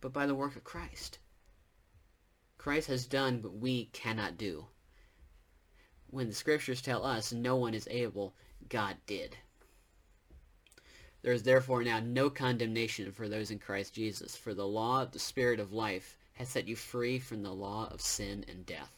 but 0.00 0.12
by 0.12 0.26
the 0.26 0.34
work 0.34 0.56
of 0.56 0.64
Christ. 0.64 1.18
Christ 2.58 2.88
has 2.88 3.06
done 3.06 3.42
what 3.42 3.54
we 3.54 3.86
cannot 3.86 4.36
do 4.36 4.66
when 6.10 6.28
the 6.28 6.34
scriptures 6.34 6.80
tell 6.80 7.04
us 7.04 7.32
no 7.32 7.56
one 7.56 7.74
is 7.74 7.86
able, 7.90 8.34
God 8.68 8.96
did. 9.06 9.36
There 11.22 11.32
is 11.32 11.42
therefore 11.42 11.84
now 11.84 12.00
no 12.00 12.30
condemnation 12.30 13.12
for 13.12 13.28
those 13.28 13.50
in 13.50 13.58
Christ 13.58 13.94
Jesus, 13.94 14.34
for 14.36 14.54
the 14.54 14.66
law 14.66 15.02
of 15.02 15.12
the 15.12 15.18
Spirit 15.18 15.60
of 15.60 15.72
life 15.72 16.16
has 16.34 16.48
set 16.48 16.66
you 16.66 16.76
free 16.76 17.18
from 17.18 17.42
the 17.42 17.52
law 17.52 17.88
of 17.90 18.00
sin 18.00 18.44
and 18.48 18.64
death. 18.64 18.97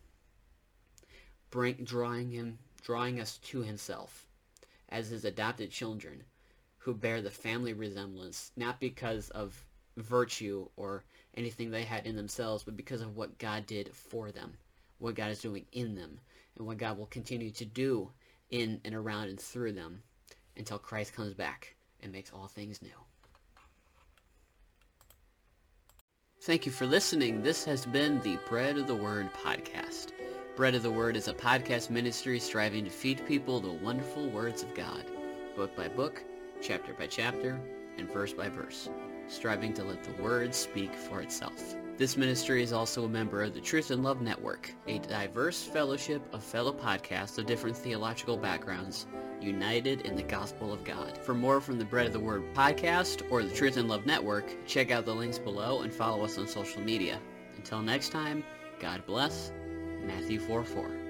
Bring, 1.51 1.83
drawing 1.83 2.31
him, 2.31 2.57
drawing 2.81 3.19
us 3.19 3.37
to 3.37 3.61
Himself, 3.61 4.25
as 4.89 5.09
His 5.09 5.25
adopted 5.25 5.69
children, 5.69 6.23
who 6.79 6.93
bear 6.93 7.21
the 7.21 7.29
family 7.29 7.73
resemblance, 7.73 8.51
not 8.55 8.79
because 8.79 9.29
of 9.29 9.63
virtue 9.97 10.67
or 10.77 11.03
anything 11.35 11.69
they 11.69 11.83
had 11.83 12.05
in 12.05 12.15
themselves, 12.15 12.63
but 12.63 12.77
because 12.77 13.01
of 13.01 13.15
what 13.15 13.37
God 13.37 13.65
did 13.65 13.93
for 13.93 14.31
them, 14.31 14.53
what 14.99 15.15
God 15.15 15.31
is 15.31 15.41
doing 15.41 15.65
in 15.71 15.95
them, 15.95 16.19
and 16.57 16.65
what 16.65 16.77
God 16.77 16.97
will 16.97 17.05
continue 17.05 17.51
to 17.51 17.65
do 17.65 18.09
in 18.49 18.81
and 18.83 18.95
around 18.95 19.29
and 19.29 19.39
through 19.39 19.73
them 19.73 20.01
until 20.57 20.77
Christ 20.79 21.13
comes 21.13 21.33
back 21.33 21.75
and 22.01 22.11
makes 22.11 22.31
all 22.31 22.47
things 22.47 22.81
new. 22.81 22.89
Thank 26.41 26.65
you 26.65 26.71
for 26.71 26.87
listening. 26.87 27.43
This 27.43 27.63
has 27.65 27.85
been 27.85 28.19
the 28.21 28.39
Bread 28.49 28.77
of 28.77 28.87
the 28.87 28.95
Word 28.95 29.29
podcast. 29.33 30.07
Bread 30.57 30.75
of 30.75 30.83
the 30.83 30.91
Word 30.91 31.15
is 31.15 31.29
a 31.29 31.33
podcast 31.33 31.89
ministry 31.89 32.37
striving 32.37 32.83
to 32.83 32.91
feed 32.91 33.25
people 33.25 33.61
the 33.61 33.71
wonderful 33.71 34.29
words 34.29 34.63
of 34.63 34.75
God, 34.75 35.05
book 35.55 35.73
by 35.77 35.87
book, 35.87 36.21
chapter 36.61 36.93
by 36.93 37.07
chapter, 37.07 37.57
and 37.97 38.11
verse 38.11 38.33
by 38.33 38.49
verse, 38.49 38.89
striving 39.29 39.73
to 39.75 39.85
let 39.85 40.03
the 40.03 40.21
Word 40.21 40.53
speak 40.53 40.93
for 40.93 41.21
itself. 41.21 41.77
This 41.95 42.17
ministry 42.17 42.61
is 42.61 42.73
also 42.73 43.05
a 43.05 43.09
member 43.09 43.41
of 43.41 43.53
the 43.53 43.61
Truth 43.61 43.91
and 43.91 44.03
Love 44.03 44.21
Network, 44.21 44.73
a 44.87 44.99
diverse 44.99 45.63
fellowship 45.63 46.21
of 46.33 46.43
fellow 46.43 46.73
podcasts 46.73 47.37
of 47.37 47.45
different 47.45 47.77
theological 47.77 48.35
backgrounds, 48.35 49.07
united 49.39 50.01
in 50.01 50.17
the 50.17 50.23
gospel 50.23 50.73
of 50.73 50.83
God. 50.83 51.17
For 51.17 51.33
more 51.33 51.61
from 51.61 51.79
the 51.79 51.85
Bread 51.85 52.07
of 52.07 52.13
the 52.13 52.19
Word 52.19 52.43
podcast 52.53 53.23
or 53.31 53.41
the 53.41 53.55
Truth 53.55 53.77
and 53.77 53.87
Love 53.87 54.05
Network, 54.05 54.67
check 54.67 54.91
out 54.91 55.05
the 55.05 55.15
links 55.15 55.39
below 55.39 55.83
and 55.83 55.93
follow 55.93 56.25
us 56.25 56.37
on 56.37 56.45
social 56.45 56.81
media. 56.81 57.21
Until 57.55 57.81
next 57.81 58.09
time, 58.09 58.43
God 58.81 59.05
bless. 59.05 59.53
Matthew 60.05 60.39
4 60.39 60.63
4. 60.63 61.00